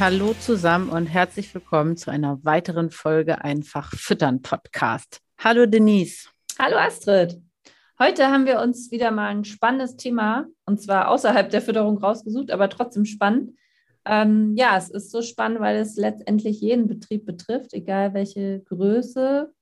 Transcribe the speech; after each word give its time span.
Hallo 0.00 0.32
zusammen 0.32 0.88
und 0.88 1.04
herzlich 1.04 1.52
willkommen 1.54 1.94
zu 1.94 2.10
einer 2.10 2.42
weiteren 2.42 2.88
Folge 2.88 3.44
Einfach 3.44 3.92
Füttern 3.92 4.40
Podcast. 4.40 5.20
Hallo 5.36 5.66
Denise. 5.66 6.30
Hallo 6.58 6.78
Astrid. 6.78 7.38
Heute 7.98 8.28
haben 8.28 8.46
wir 8.46 8.60
uns 8.60 8.90
wieder 8.90 9.10
mal 9.10 9.28
ein 9.28 9.44
spannendes 9.44 9.98
Thema 9.98 10.46
und 10.64 10.80
zwar 10.80 11.10
außerhalb 11.10 11.50
der 11.50 11.60
Fütterung 11.60 11.98
rausgesucht, 11.98 12.50
aber 12.50 12.70
trotzdem 12.70 13.04
spannend. 13.04 13.50
Ähm, 14.06 14.54
ja, 14.56 14.74
es 14.78 14.88
ist 14.88 15.10
so 15.10 15.20
spannend, 15.20 15.60
weil 15.60 15.76
es 15.76 15.96
letztendlich 15.96 16.62
jeden 16.62 16.88
Betrieb 16.88 17.26
betrifft, 17.26 17.74
egal 17.74 18.14
welche 18.14 18.60
Größe. 18.60 19.52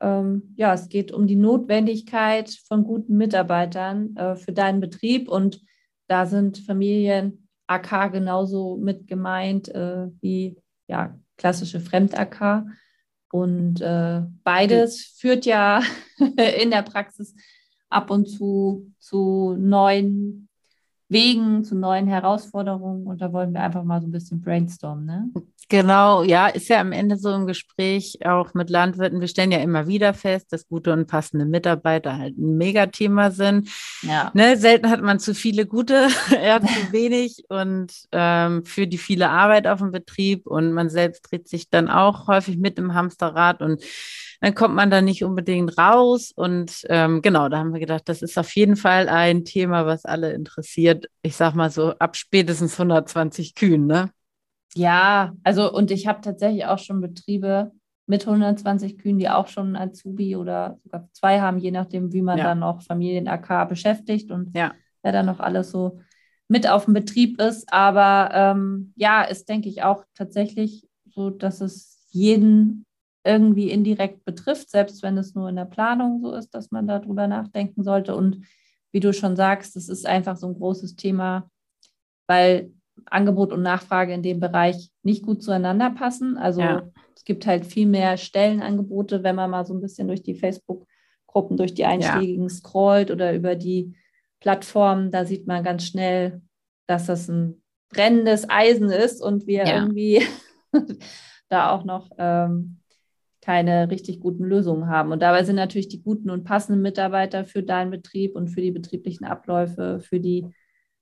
Ähm, 0.00 0.54
ja, 0.56 0.72
es 0.72 0.88
geht 0.88 1.10
um 1.10 1.26
die 1.26 1.34
Notwendigkeit 1.34 2.48
von 2.68 2.84
guten 2.84 3.16
Mitarbeitern 3.16 4.14
äh, 4.14 4.36
für 4.36 4.52
deinen 4.52 4.78
Betrieb 4.78 5.28
und 5.28 5.60
da 6.06 6.26
sind 6.26 6.58
Familien 6.58 7.47
AK 7.68 8.12
genauso 8.12 8.76
mit 8.76 9.06
gemeint 9.06 9.68
äh, 9.68 10.08
wie 10.20 10.56
ja, 10.88 11.18
klassische 11.36 11.80
Fremd-AK. 11.80 12.64
Und 13.30 13.80
äh, 13.82 14.22
beides 14.42 15.04
führt 15.18 15.44
ja 15.46 15.82
in 16.60 16.70
der 16.70 16.82
Praxis 16.82 17.34
ab 17.90 18.10
und 18.10 18.26
zu 18.26 18.90
zu 18.98 19.54
neuen 19.58 20.47
Wegen, 21.08 21.64
zu 21.64 21.74
neuen 21.74 22.06
Herausforderungen. 22.06 23.06
Und 23.06 23.20
da 23.20 23.32
wollen 23.32 23.52
wir 23.54 23.62
einfach 23.62 23.84
mal 23.84 24.00
so 24.00 24.06
ein 24.06 24.12
bisschen 24.12 24.40
brainstormen. 24.40 25.06
Ne? 25.06 25.30
Genau, 25.70 26.22
ja, 26.22 26.46
ist 26.46 26.68
ja 26.68 26.80
am 26.80 26.92
Ende 26.92 27.18
so 27.18 27.28
ein 27.28 27.46
Gespräch 27.46 28.18
auch 28.24 28.54
mit 28.54 28.70
Landwirten. 28.70 29.20
Wir 29.20 29.28
stellen 29.28 29.52
ja 29.52 29.58
immer 29.58 29.86
wieder 29.86 30.14
fest, 30.14 30.50
dass 30.50 30.66
gute 30.66 30.94
und 30.94 31.06
passende 31.06 31.44
Mitarbeiter 31.44 32.16
halt 32.16 32.38
ein 32.38 32.56
Megathema 32.56 33.30
sind. 33.30 33.68
Ja. 34.00 34.30
Ne, 34.32 34.56
selten 34.56 34.88
hat 34.88 35.02
man 35.02 35.18
zu 35.18 35.34
viele 35.34 35.66
gute, 35.66 36.08
eher 36.30 36.62
zu 36.62 36.92
wenig 36.92 37.44
und 37.50 37.92
ähm, 38.12 38.64
für 38.64 38.86
die 38.86 38.96
viele 38.96 39.28
Arbeit 39.28 39.66
auf 39.66 39.80
dem 39.80 39.90
Betrieb 39.90 40.46
und 40.46 40.72
man 40.72 40.88
selbst 40.88 41.30
dreht 41.30 41.48
sich 41.48 41.68
dann 41.68 41.90
auch 41.90 42.28
häufig 42.28 42.56
mit 42.56 42.78
im 42.78 42.94
Hamsterrad 42.94 43.60
und 43.60 43.82
dann 44.40 44.54
kommt 44.54 44.74
man 44.74 44.90
da 44.90 45.00
nicht 45.00 45.24
unbedingt 45.24 45.76
raus. 45.78 46.32
Und 46.34 46.86
ähm, 46.88 47.22
genau, 47.22 47.48
da 47.48 47.58
haben 47.58 47.72
wir 47.72 47.80
gedacht, 47.80 48.08
das 48.08 48.22
ist 48.22 48.38
auf 48.38 48.54
jeden 48.54 48.76
Fall 48.76 49.08
ein 49.08 49.44
Thema, 49.44 49.86
was 49.86 50.04
alle 50.04 50.32
interessiert. 50.32 51.06
Ich 51.22 51.36
sag 51.36 51.54
mal 51.54 51.70
so 51.70 51.90
ab 51.98 52.16
spätestens 52.16 52.74
120 52.74 53.54
Kühen, 53.54 53.86
ne? 53.86 54.10
Ja, 54.74 55.32
also 55.42 55.72
und 55.72 55.90
ich 55.90 56.06
habe 56.06 56.20
tatsächlich 56.20 56.66
auch 56.66 56.78
schon 56.78 57.00
Betriebe 57.00 57.72
mit 58.06 58.26
120 58.26 58.98
Kühen, 58.98 59.18
die 59.18 59.28
auch 59.28 59.48
schon 59.48 59.76
Azubi 59.76 60.36
oder 60.36 60.78
sogar 60.84 61.08
zwei 61.12 61.40
haben, 61.40 61.58
je 61.58 61.70
nachdem, 61.70 62.12
wie 62.12 62.22
man 62.22 62.38
ja. 62.38 62.44
dann 62.44 62.60
noch 62.60 62.82
Familien-AK 62.82 63.68
beschäftigt 63.68 64.30
und 64.30 64.56
ja. 64.56 64.72
wer 65.02 65.12
dann 65.12 65.26
noch 65.26 65.40
alles 65.40 65.70
so 65.70 66.00
mit 66.48 66.68
auf 66.68 66.86
dem 66.86 66.94
Betrieb 66.94 67.40
ist. 67.40 67.70
Aber 67.72 68.30
ähm, 68.32 68.92
ja, 68.96 69.22
ist, 69.22 69.48
denke 69.48 69.68
ich, 69.68 69.82
auch 69.82 70.04
tatsächlich 70.14 70.88
so, 71.06 71.28
dass 71.28 71.60
es 71.60 72.06
jeden 72.10 72.86
irgendwie 73.28 73.70
indirekt 73.70 74.24
betrifft, 74.24 74.70
selbst 74.70 75.02
wenn 75.02 75.18
es 75.18 75.34
nur 75.34 75.50
in 75.50 75.56
der 75.56 75.66
Planung 75.66 76.22
so 76.22 76.32
ist, 76.32 76.54
dass 76.54 76.70
man 76.70 76.86
darüber 76.86 77.26
nachdenken 77.26 77.84
sollte. 77.84 78.16
Und 78.16 78.46
wie 78.90 79.00
du 79.00 79.12
schon 79.12 79.36
sagst, 79.36 79.76
es 79.76 79.90
ist 79.90 80.06
einfach 80.06 80.36
so 80.36 80.46
ein 80.46 80.54
großes 80.54 80.96
Thema, 80.96 81.50
weil 82.26 82.72
Angebot 83.04 83.52
und 83.52 83.62
Nachfrage 83.62 84.14
in 84.14 84.22
dem 84.22 84.40
Bereich 84.40 84.90
nicht 85.02 85.22
gut 85.22 85.42
zueinander 85.42 85.90
passen. 85.90 86.38
Also 86.38 86.62
ja. 86.62 86.90
es 87.14 87.24
gibt 87.24 87.46
halt 87.46 87.66
viel 87.66 87.86
mehr 87.86 88.16
Stellenangebote, 88.16 89.22
wenn 89.22 89.36
man 89.36 89.50
mal 89.50 89.66
so 89.66 89.74
ein 89.74 89.82
bisschen 89.82 90.08
durch 90.08 90.22
die 90.22 90.34
Facebook-Gruppen, 90.34 91.58
durch 91.58 91.74
die 91.74 91.84
einschlägigen 91.84 92.44
ja. 92.44 92.48
scrollt 92.48 93.10
oder 93.10 93.34
über 93.34 93.54
die 93.54 93.94
Plattformen, 94.40 95.10
da 95.10 95.26
sieht 95.26 95.46
man 95.46 95.64
ganz 95.64 95.84
schnell, 95.84 96.40
dass 96.86 97.06
das 97.06 97.28
ein 97.28 97.62
brennendes 97.90 98.48
Eisen 98.48 98.90
ist 98.90 99.22
und 99.22 99.46
wir 99.46 99.66
ja. 99.66 99.82
irgendwie 99.82 100.22
da 101.48 101.72
auch 101.72 101.84
noch 101.84 102.10
ähm, 102.18 102.77
keine 103.48 103.90
richtig 103.90 104.20
guten 104.20 104.44
Lösungen 104.44 104.90
haben. 104.90 105.10
Und 105.10 105.22
dabei 105.22 105.42
sind 105.42 105.56
natürlich 105.56 105.88
die 105.88 106.02
guten 106.02 106.28
und 106.28 106.44
passenden 106.44 106.82
Mitarbeiter 106.82 107.46
für 107.46 107.62
deinen 107.62 107.90
Betrieb 107.90 108.36
und 108.36 108.48
für 108.48 108.60
die 108.60 108.72
betrieblichen 108.72 109.24
Abläufe, 109.24 110.00
für 110.00 110.20
die 110.20 110.44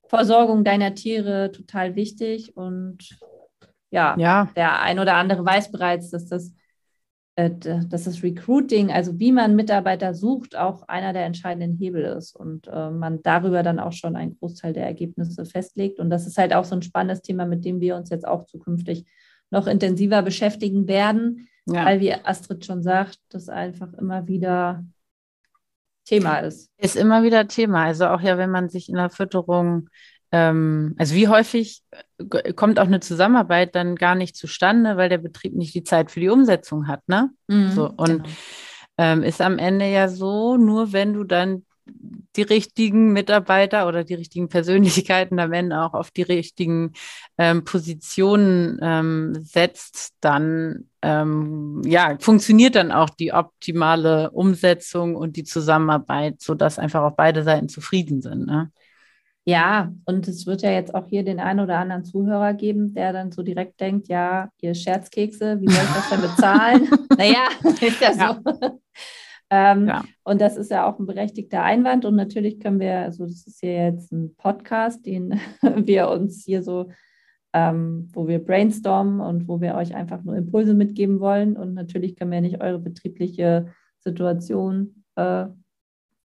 Versorgung 0.07 0.63
deiner 0.63 0.95
Tiere 0.95 1.51
total 1.51 1.97
wichtig. 1.97 2.57
Und 2.57 3.19
ja, 3.91 4.15
ja. 4.17 4.49
der 4.55 4.81
ein 4.81 5.01
oder 5.01 5.15
andere 5.15 5.45
weiß 5.45 5.73
bereits, 5.73 6.11
dass 6.11 6.27
das, 6.27 6.55
äh, 7.35 7.51
dass 7.51 8.05
das 8.05 8.23
Recruiting, 8.23 8.93
also 8.93 9.19
wie 9.19 9.33
man 9.33 9.57
Mitarbeiter 9.57 10.15
sucht, 10.15 10.55
auch 10.55 10.87
einer 10.87 11.13
der 11.13 11.25
entscheidenden 11.25 11.77
Hebel 11.77 12.05
ist 12.05 12.37
und 12.37 12.69
äh, 12.69 12.91
man 12.91 13.25
darüber 13.25 13.65
dann 13.65 13.81
auch 13.81 13.93
schon 13.93 14.15
einen 14.15 14.39
Großteil 14.39 14.73
der 14.73 14.87
Ergebnisse 14.87 15.47
festlegt. 15.47 15.99
Und 15.99 16.11
das 16.11 16.29
ist 16.29 16.39
halt 16.39 16.55
auch 16.55 16.65
so 16.65 16.77
ein 16.77 16.83
spannendes 16.83 17.23
Thema, 17.23 17.45
mit 17.45 17.65
dem 17.65 17.81
wir 17.81 17.97
uns 17.97 18.09
jetzt 18.11 18.25
auch 18.25 18.47
zukünftig 18.47 19.05
noch 19.51 19.67
intensiver 19.67 20.23
beschäftigen 20.23 20.89
werden 20.89 21.49
ja. 21.67 21.85
weil, 21.85 22.01
wie 22.01 22.13
Astrid 22.13 22.65
schon 22.65 22.83
sagt, 22.83 23.19
das 23.29 23.49
einfach 23.49 23.93
immer 23.95 24.27
wieder 24.27 24.85
Thema 26.05 26.39
ist. 26.39 26.71
Ist 26.79 26.97
immer 26.97 27.23
wieder 27.25 27.49
Thema. 27.49 27.85
Also 27.85 28.07
auch 28.07 28.21
ja, 28.21 28.39
wenn 28.39 28.51
man 28.51 28.69
sich 28.69 28.89
in 28.89 28.95
der 28.95 29.11
Fütterung, 29.11 29.89
ähm, 30.31 30.95
also 30.99 31.15
wie 31.17 31.27
häufig 31.27 31.83
äh, 32.19 32.53
kommt 32.53 32.79
auch 32.79 32.87
eine 32.87 33.01
Zusammenarbeit 33.01 33.75
dann 33.75 33.97
gar 33.97 34.15
nicht 34.15 34.37
zustande, 34.37 34.97
weil 34.97 35.09
der 35.09 35.19
Betrieb 35.19 35.55
nicht 35.55 35.75
die 35.75 35.83
Zeit 35.83 36.13
für 36.13 36.21
die 36.21 36.29
Umsetzung 36.29 36.87
hat, 36.87 37.01
ne? 37.09 37.31
Mhm, 37.49 37.71
so, 37.73 37.91
und 37.91 38.23
genau. 38.23 38.29
ähm, 38.99 39.23
ist 39.25 39.41
am 39.41 39.59
Ende 39.59 39.87
ja 39.87 40.09
so, 40.09 40.57
nur 40.57 40.93
wenn 40.93 41.13
du 41.13 41.25
dann 41.25 41.66
die 41.87 42.43
richtigen 42.43 43.13
Mitarbeiter 43.13 43.89
oder 43.89 44.05
die 44.05 44.15
richtigen 44.15 44.49
Persönlichkeiten 44.49 45.39
am 45.39 45.53
Ende 45.53 45.81
auch 45.81 45.95
auf 45.95 46.11
die 46.11 46.23
richtigen 46.23 46.93
ähm, 47.39 47.65
Positionen 47.65 48.79
ähm, 48.83 49.35
setzt, 49.43 50.15
dann 50.21 50.89
ähm, 51.03 51.83
ja, 51.85 52.17
funktioniert 52.19 52.75
dann 52.75 52.93
auch 52.93 53.11
die 53.11 53.33
optimale 53.33 54.31
Umsetzung 54.31 55.17
und 55.17 55.37
die 55.37 55.45
Zusammenarbeit, 55.45 56.41
sodass 56.41 56.79
einfach 56.79 57.03
auch 57.03 57.17
beide 57.17 57.43
Seiten 57.43 57.69
zufrieden 57.69 58.21
sind. 58.21 58.47
Ne? 58.47 58.71
Ja, 59.49 59.93
und 60.07 60.27
es 60.27 60.45
wird 60.45 60.63
ja 60.63 60.73
jetzt 60.73 60.93
auch 60.93 61.07
hier 61.07 61.23
den 61.23 61.39
einen 61.39 61.61
oder 61.61 61.79
anderen 61.79 62.05
Zuhörer 62.05 62.53
geben, 62.53 62.93
der 62.95 63.13
dann 63.13 63.31
so 63.31 63.45
direkt 63.45 63.81
denkt, 63.81 64.09
ja, 64.09 64.49
ihr 64.61 64.75
Scherzkekse, 64.75 65.61
wie 65.61 65.69
soll 65.69 65.85
ich 65.85 65.95
das 65.95 66.11
denn 66.11 66.21
bezahlen? 66.21 66.89
naja, 67.17 67.49
ist 67.81 68.01
ja 68.01 68.13
so. 68.13 68.21
Ja. 68.21 68.43
Ähm, 69.51 69.89
ja. 69.89 70.05
Und 70.25 70.41
das 70.41 70.57
ist 70.57 70.71
ja 70.71 70.87
auch 70.87 70.99
ein 70.99 71.07
berechtigter 71.07 71.63
Einwand. 71.63 72.05
Und 72.05 72.17
natürlich 72.17 72.59
können 72.61 72.81
wir, 72.81 73.01
also 73.01 73.25
das 73.25 73.47
ist 73.47 73.61
hier 73.61 73.75
jetzt 73.75 74.13
ein 74.13 74.35
Podcast, 74.37 75.07
den 75.07 75.41
wir 75.63 76.09
uns 76.09 76.45
hier 76.45 76.63
so, 76.63 76.91
ähm, 77.53 78.09
wo 78.13 78.27
wir 78.27 78.45
brainstormen 78.45 79.21
und 79.21 79.49
wo 79.49 79.61
wir 79.61 79.75
euch 79.77 79.95
einfach 79.95 80.23
nur 80.23 80.37
Impulse 80.37 80.75
mitgeben 80.75 81.21
wollen. 81.21 81.57
Und 81.57 81.75
natürlich 81.75 82.17
können 82.17 82.33
wir 82.33 82.41
nicht 82.41 82.61
eure 82.61 82.81
betriebliche 82.81 83.73
Situation 84.01 85.05
äh, 85.15 85.47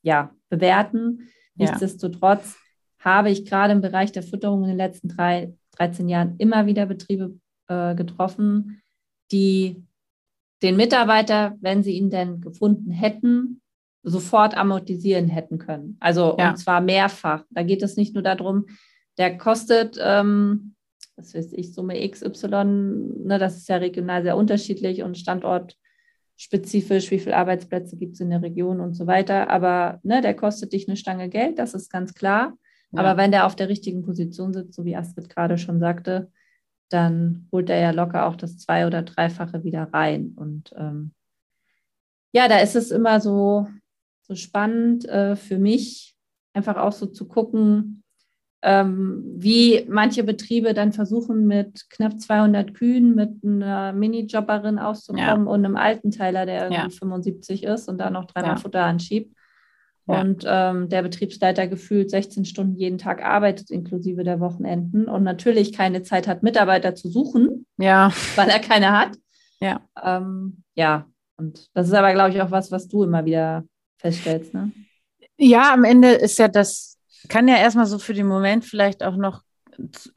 ja, 0.01 0.31
bewerten. 0.50 1.29
Ja. 1.56 1.67
Nichtsdestotrotz 1.67 2.57
habe 3.00 3.29
ich 3.29 3.45
gerade 3.45 3.74
im 3.74 3.81
Bereich 3.81 4.12
der 4.12 4.24
Fütterung 4.24 4.63
in 4.63 4.69
den 4.69 4.77
letzten 4.77 5.09
drei, 5.09 5.53
13 5.77 6.09
Jahren 6.09 6.35
immer 6.38 6.65
wieder 6.65 6.85
Betriebe 6.85 7.35
äh, 7.67 7.95
getroffen, 7.95 8.81
die 9.31 9.83
den 10.61 10.75
Mitarbeiter, 10.75 11.57
wenn 11.61 11.83
sie 11.83 11.93
ihn 11.93 12.09
denn 12.09 12.41
gefunden 12.41 12.91
hätten, 12.91 13.61
sofort 14.03 14.55
amortisieren 14.57 15.27
hätten 15.27 15.57
können. 15.57 15.97
Also 15.99 16.35
ja. 16.39 16.51
und 16.51 16.57
zwar 16.57 16.81
mehrfach. 16.81 17.43
Da 17.49 17.63
geht 17.63 17.83
es 17.83 17.97
nicht 17.97 18.13
nur 18.13 18.23
darum, 18.23 18.65
der 19.17 19.37
kostet, 19.37 19.97
ähm, 20.01 20.75
was 21.15 21.35
weiß 21.35 21.53
ich, 21.53 21.73
Summe 21.73 22.09
XY, 22.09 22.47
ne, 22.47 23.37
das 23.39 23.57
ist 23.57 23.69
ja 23.69 23.77
regional 23.77 24.23
sehr 24.23 24.37
unterschiedlich 24.37 25.03
und 25.03 25.17
Standort 25.17 25.77
spezifisch, 26.37 27.11
wie 27.11 27.19
viele 27.19 27.37
Arbeitsplätze 27.37 27.97
gibt 27.97 28.15
es 28.15 28.19
in 28.19 28.31
der 28.31 28.41
Region 28.41 28.79
und 28.79 28.95
so 28.95 29.05
weiter. 29.05 29.51
Aber 29.51 29.99
ne, 30.03 30.21
der 30.21 30.33
kostet 30.33 30.73
dich 30.73 30.87
eine 30.87 30.97
Stange 30.97 31.29
Geld, 31.29 31.59
das 31.59 31.75
ist 31.75 31.91
ganz 31.91 32.15
klar. 32.15 32.57
Ja. 32.91 32.99
Aber 32.99 33.17
wenn 33.17 33.31
der 33.31 33.45
auf 33.45 33.55
der 33.55 33.69
richtigen 33.69 34.01
Position 34.01 34.53
sitzt, 34.53 34.73
so 34.73 34.83
wie 34.83 34.95
Astrid 34.95 35.29
gerade 35.29 35.57
schon 35.57 35.79
sagte, 35.79 36.31
dann 36.91 37.47
holt 37.51 37.69
er 37.69 37.79
ja 37.79 37.91
locker 37.91 38.25
auch 38.25 38.35
das 38.35 38.57
Zwei- 38.57 38.85
oder 38.85 39.01
Dreifache 39.01 39.63
wieder 39.63 39.89
rein. 39.93 40.33
Und 40.35 40.73
ähm, 40.75 41.13
ja, 42.33 42.47
da 42.47 42.59
ist 42.59 42.75
es 42.75 42.91
immer 42.91 43.19
so, 43.19 43.67
so 44.21 44.35
spannend 44.35 45.07
äh, 45.07 45.35
für 45.35 45.57
mich, 45.57 46.15
einfach 46.53 46.77
auch 46.77 46.91
so 46.91 47.05
zu 47.05 47.27
gucken, 47.27 48.03
ähm, 48.63 49.23
wie 49.38 49.85
manche 49.89 50.23
Betriebe 50.23 50.73
dann 50.73 50.93
versuchen, 50.93 51.47
mit 51.47 51.89
knapp 51.89 52.19
200 52.19 52.73
Kühen 52.73 53.15
mit 53.15 53.43
einer 53.43 53.91
Minijobberin 53.93 54.77
auszukommen 54.77 55.45
ja. 55.45 55.51
und 55.51 55.65
einem 55.65 55.77
Altenteiler, 55.77 56.45
der 56.45 56.63
irgendwie 56.63 56.83
ja. 56.83 56.89
75 56.89 57.63
ist 57.63 57.89
und 57.89 57.97
da 57.97 58.09
noch 58.09 58.25
dreimal 58.25 58.51
ja. 58.51 58.57
Futter 58.57 58.83
anschiebt. 58.83 59.35
Und 60.06 60.44
ähm, 60.48 60.89
der 60.89 61.03
Betriebsleiter 61.03 61.68
gefühlt 61.68 62.09
16 62.09 62.45
Stunden 62.45 62.75
jeden 62.75 62.98
Tag 62.98 63.24
arbeitet, 63.24 63.69
inklusive 63.69 64.24
der 64.24 64.39
Wochenenden. 64.39 65.06
Und 65.06 65.24
natürlich 65.24 65.74
keine 65.74 66.03
Zeit 66.03 66.27
hat, 66.27 66.44
Mitarbeiter 66.44 66.95
zu 66.95 67.09
suchen, 67.09 67.65
ja. 67.77 68.12
weil 68.36 68.50
er 68.50 68.59
keine 68.59 68.92
hat. 68.92 69.12
Ja. 69.62 69.81
Ähm, 70.03 70.63
ja, 70.75 71.06
und 71.38 71.69
das 71.74 71.88
ist 71.88 71.94
aber, 71.94 72.13
glaube 72.13 72.31
ich, 72.31 72.42
auch 72.42 72.51
was, 72.51 72.71
was 72.71 72.88
du 72.88 73.03
immer 73.03 73.25
wieder 73.25 73.63
feststellst. 73.98 74.53
Ne? 74.53 74.71
Ja, 75.38 75.74
am 75.74 75.83
Ende 75.83 76.09
ist 76.09 76.39
ja 76.39 76.48
das, 76.48 76.98
kann 77.30 77.48
ja 77.48 77.57
erstmal 77.57 77.86
so 77.86 78.00
für 78.00 78.13
den 78.13 78.27
Moment 78.27 78.65
vielleicht 78.65 79.03
auch 79.03 79.15
noch 79.15 79.44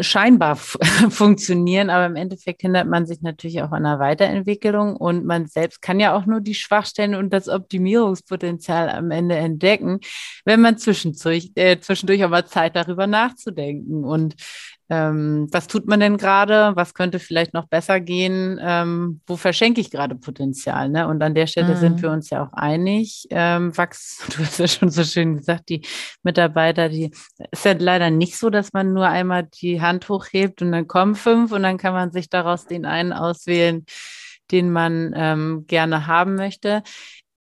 scheinbar 0.01 0.57
funktionieren, 1.11 1.91
aber 1.91 2.07
im 2.07 2.17
Endeffekt 2.17 2.63
hindert 2.63 2.89
man 2.89 3.07
sich 3.07 3.23
natürlich 3.23 3.63
auch 3.63 3.73
an 3.73 3.85
der 3.85 3.99
Weiterentwicklung 3.99 4.97
und 4.97 5.25
man 5.25 5.47
selbst 5.47 5.83
kann 5.83 6.01
ja 6.01 6.17
auch 6.17 6.27
nur 6.27 6.41
die 6.41 6.55
Schwachstellen 6.55 7.15
und 7.15 7.33
das 7.33 7.49
Optimierungspotenzial 7.49 8.91
am 8.91 9.11
Ende 9.11 9.37
entdecken, 9.37 10.01
wenn 10.45 10.61
man 10.61 10.79
zwischendurch, 10.79 11.53
äh, 11.55 11.79
zwischendurch 11.81 12.21
mal 12.29 12.47
Zeit 12.47 12.77
darüber 12.77 13.07
nachzudenken. 13.07 14.05
Und 14.05 14.35
ähm, 14.91 15.49
was 15.51 15.67
tut 15.67 15.87
man 15.87 16.01
denn 16.01 16.19
gerade? 16.19 16.73
Was 16.75 16.93
könnte 16.93 17.19
vielleicht 17.19 17.55
noch 17.55 17.69
besser 17.69 18.01
gehen? 18.01 18.59
Ähm, 18.61 19.21
wo 19.27 19.37
verschenke 19.37 19.81
ich 19.81 19.91
gerade 19.91 20.15
Potenzial? 20.15 20.91
Ne? 20.91 21.09
Und 21.09 21.23
an 21.23 21.35
der 21.35 21.47
Stelle 21.47 21.75
mhm. 21.75 21.81
sind 21.81 22.03
wir 22.03 22.11
uns 22.11 22.29
ja 22.31 22.45
auch 22.45 22.53
einig. 22.53 23.27
Ähm, 23.31 23.77
Wachs, 23.77 24.23
du 24.37 24.45
hast 24.45 24.59
ja 24.59 24.69
schon 24.69 24.91
so 24.91 25.03
schön 25.03 25.37
gesagt, 25.39 25.71
die 25.71 25.87
Mitarbeiter, 26.23 26.89
die 26.89 27.11
ist 27.51 27.65
ja 27.65 27.73
leider 27.79 28.11
nicht 28.11 28.37
so, 28.37 28.51
dass 28.51 28.73
man 28.73 28.93
nur 28.93 29.09
einmal 29.09 29.45
die 29.63 29.81
Hand 29.81 30.09
hochhebt 30.09 30.61
und 30.61 30.73
dann 30.73 30.87
kommen 30.87 31.15
fünf 31.15 31.53
und 31.53 31.63
dann 31.63 31.79
kann 31.79 31.95
man 31.95 32.13
sich 32.13 32.29
daraus 32.29 32.67
den 32.67 32.85
einen 32.85 33.13
auswählen, 33.13 33.87
den 34.51 34.71
man 34.71 35.15
ähm, 35.17 35.65
gerne 35.67 36.07
haben 36.07 36.35
möchte 36.35 36.83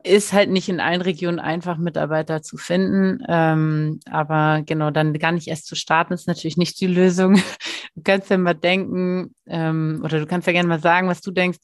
ist 0.05 0.33
halt 0.33 0.51
nicht 0.51 0.69
in 0.69 0.81
allen 0.81 1.01
Regionen 1.01 1.39
einfach, 1.39 1.79
Mitarbeiter 1.79 2.43
zu 2.43 2.57
finden. 2.57 3.23
Ähm, 3.29 4.01
aber 4.11 4.63
genau, 4.65 4.91
dann 4.91 5.13
gar 5.15 5.33
nicht 5.33 5.49
erst 5.49 5.67
zu 5.67 5.75
starten, 5.75 6.13
ist 6.13 6.27
natürlich 6.27 6.57
nicht 6.57 6.81
die 6.81 6.87
Lösung. 6.87 7.41
Du 7.95 8.01
kannst 8.05 8.31
ja 8.31 8.39
mal 8.39 8.55
denken, 8.55 9.35
ähm, 9.45 10.01
oder 10.03 10.19
du 10.19 10.27
kannst 10.27 10.47
ja 10.47 10.55
gerne 10.55 10.67
mal 10.67 10.81
sagen, 10.81 11.09
was 11.09 11.21
du 11.21 11.31
denkst, 11.31 11.59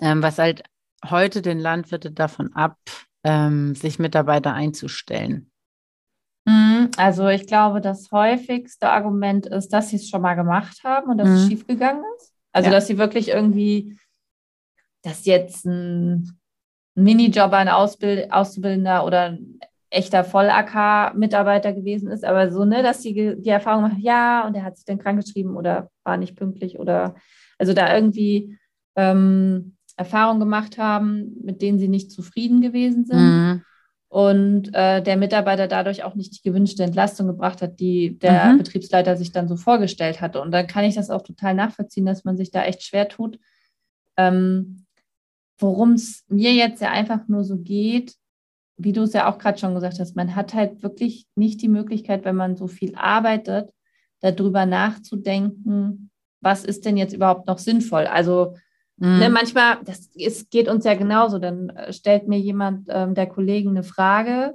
ähm, 0.00 0.20
was 0.20 0.38
halt 0.38 0.64
heute 1.08 1.42
den 1.42 1.60
Landwirte 1.60 2.10
davon 2.10 2.52
ab, 2.54 2.76
ähm, 3.22 3.76
sich 3.76 4.00
Mitarbeiter 4.00 4.54
einzustellen. 4.54 5.52
Mhm, 6.44 6.90
also 6.96 7.28
ich 7.28 7.46
glaube, 7.46 7.80
das 7.80 8.10
häufigste 8.10 8.88
Argument 8.88 9.46
ist, 9.46 9.68
dass 9.68 9.90
sie 9.90 9.96
es 9.96 10.08
schon 10.08 10.22
mal 10.22 10.34
gemacht 10.34 10.82
haben 10.82 11.10
und 11.10 11.18
dass 11.18 11.28
mhm. 11.28 11.34
es 11.34 11.46
schiefgegangen 11.46 12.02
ist. 12.16 12.32
Also 12.52 12.70
ja. 12.70 12.74
dass 12.74 12.86
sie 12.86 12.98
wirklich 12.98 13.28
irgendwie, 13.28 13.98
dass 15.02 15.26
jetzt 15.26 15.66
ein 15.66 16.37
Minijobber, 17.02 17.56
ein 17.58 17.68
Ausbild 17.68 18.32
Auszubildender 18.32 19.04
oder 19.04 19.22
ein 19.30 19.60
echter 19.90 20.24
Voll-AK-Mitarbeiter 20.24 21.72
gewesen 21.72 22.10
ist, 22.10 22.24
aber 22.24 22.52
so, 22.52 22.64
ne, 22.64 22.82
dass 22.82 23.00
die 23.00 23.36
die 23.38 23.48
Erfahrung 23.48 23.82
macht, 23.82 23.98
ja, 23.98 24.46
und 24.46 24.54
er 24.54 24.64
hat 24.64 24.76
sich 24.76 24.84
dann 24.84 24.98
krankgeschrieben 24.98 25.56
oder 25.56 25.90
war 26.04 26.16
nicht 26.16 26.36
pünktlich 26.36 26.78
oder 26.78 27.14
also 27.58 27.72
da 27.72 27.94
irgendwie 27.94 28.58
ähm, 28.96 29.76
Erfahrungen 29.96 30.40
gemacht 30.40 30.78
haben, 30.78 31.36
mit 31.42 31.62
denen 31.62 31.78
sie 31.78 31.88
nicht 31.88 32.12
zufrieden 32.12 32.60
gewesen 32.60 33.04
sind. 33.04 33.18
Mhm. 33.18 33.62
Und 34.10 34.74
äh, 34.74 35.02
der 35.02 35.16
Mitarbeiter 35.18 35.68
dadurch 35.68 36.02
auch 36.02 36.14
nicht 36.14 36.38
die 36.38 36.48
gewünschte 36.48 36.82
Entlastung 36.82 37.26
gebracht 37.26 37.60
hat, 37.60 37.78
die 37.78 38.18
der 38.18 38.52
mhm. 38.52 38.58
Betriebsleiter 38.58 39.16
sich 39.16 39.32
dann 39.32 39.48
so 39.48 39.56
vorgestellt 39.56 40.20
hatte. 40.20 40.40
Und 40.40 40.50
dann 40.50 40.66
kann 40.66 40.84
ich 40.84 40.94
das 40.94 41.10
auch 41.10 41.22
total 41.22 41.54
nachvollziehen, 41.54 42.06
dass 42.06 42.24
man 42.24 42.36
sich 42.36 42.50
da 42.50 42.64
echt 42.64 42.82
schwer 42.82 43.08
tut, 43.08 43.38
ähm, 44.16 44.86
worum 45.58 45.92
es 45.92 46.24
mir 46.28 46.52
jetzt 46.52 46.80
ja 46.80 46.90
einfach 46.90 47.26
nur 47.28 47.44
so 47.44 47.58
geht, 47.58 48.14
wie 48.76 48.92
du 48.92 49.02
es 49.02 49.12
ja 49.12 49.30
auch 49.30 49.38
gerade 49.38 49.58
schon 49.58 49.74
gesagt 49.74 49.98
hast, 49.98 50.16
man 50.16 50.36
hat 50.36 50.54
halt 50.54 50.82
wirklich 50.82 51.26
nicht 51.34 51.60
die 51.62 51.68
Möglichkeit, 51.68 52.24
wenn 52.24 52.36
man 52.36 52.56
so 52.56 52.68
viel 52.68 52.94
arbeitet, 52.94 53.70
darüber 54.20 54.66
nachzudenken, 54.66 56.10
was 56.40 56.64
ist 56.64 56.84
denn 56.84 56.96
jetzt 56.96 57.12
überhaupt 57.12 57.46
noch 57.46 57.58
sinnvoll? 57.58 58.06
Also 58.06 58.54
mhm. 58.96 59.18
ne, 59.18 59.30
manchmal, 59.30 59.78
das 59.84 60.06
ist, 60.14 60.50
geht 60.50 60.68
uns 60.68 60.84
ja 60.84 60.94
genauso, 60.94 61.38
dann 61.38 61.70
äh, 61.70 61.92
stellt 61.92 62.28
mir 62.28 62.38
jemand, 62.38 62.86
ähm, 62.88 63.14
der 63.14 63.26
Kollegen, 63.26 63.70
eine 63.70 63.82
Frage 63.82 64.54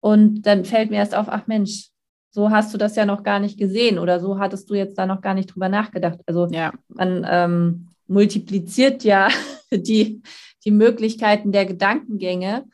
und 0.00 0.42
dann 0.42 0.64
fällt 0.64 0.90
mir 0.90 0.96
erst 0.96 1.14
auf, 1.14 1.28
ach 1.28 1.46
Mensch, 1.46 1.90
so 2.30 2.50
hast 2.50 2.72
du 2.72 2.78
das 2.78 2.96
ja 2.96 3.06
noch 3.06 3.22
gar 3.22 3.38
nicht 3.38 3.58
gesehen 3.58 3.98
oder 3.98 4.18
so 4.18 4.38
hattest 4.38 4.68
du 4.70 4.74
jetzt 4.74 4.98
da 4.98 5.06
noch 5.06 5.20
gar 5.20 5.34
nicht 5.34 5.54
drüber 5.54 5.68
nachgedacht. 5.68 6.18
Also 6.26 6.46
ja. 6.46 6.72
man 6.88 7.26
ähm, 7.28 7.91
multipliziert 8.12 9.04
ja 9.04 9.28
die, 9.72 10.22
die 10.64 10.70
Möglichkeiten 10.70 11.52
der 11.52 11.66
Gedankengänge, 11.66 12.66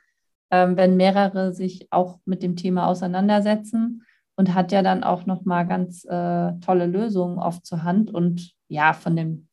ähm, 0.51 0.77
wenn 0.77 0.97
mehrere 0.97 1.55
sich 1.55 1.87
auch 1.91 2.19
mit 2.25 2.43
dem 2.43 2.57
Thema 2.57 2.89
auseinandersetzen 2.89 4.03
und 4.37 4.55
hat 4.55 4.73
ja 4.73 4.83
dann 4.83 5.05
auch 5.05 5.27
nochmal 5.27 5.67
ganz 5.67 6.05
äh, 6.05 6.53
tolle 6.61 6.87
Lösungen 6.87 7.39
oft 7.39 7.65
zur 7.65 7.83
Hand 7.83 8.13
und 8.13 8.53
ja, 8.69 8.93
von, 8.93 9.17
dem, 9.17 9.49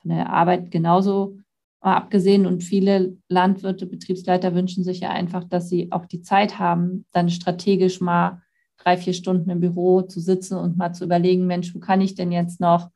von 0.00 0.10
der 0.10 0.30
Arbeit 0.30 0.70
genauso 0.70 1.38
mal 1.80 1.96
abgesehen 1.96 2.46
und 2.46 2.62
viele 2.62 3.16
Landwirte, 3.28 3.86
Betriebsleiter 3.86 4.54
wünschen 4.54 4.84
sich 4.84 5.00
ja 5.00 5.10
einfach, 5.10 5.44
dass 5.44 5.68
sie 5.68 5.92
auch 5.92 6.06
die 6.06 6.22
Zeit 6.22 6.58
haben, 6.58 7.06
dann 7.12 7.30
strategisch 7.30 8.00
mal 8.00 8.42
drei, 8.78 8.96
vier 8.96 9.12
Stunden 9.12 9.50
im 9.50 9.60
Büro 9.60 10.02
zu 10.02 10.20
sitzen 10.20 10.56
und 10.56 10.76
mal 10.76 10.92
zu 10.92 11.04
überlegen, 11.04 11.46
Mensch, 11.46 11.74
wo 11.74 11.78
kann 11.78 12.00
ich 12.00 12.14
denn 12.14 12.32
jetzt 12.32 12.60
noch 12.60 12.90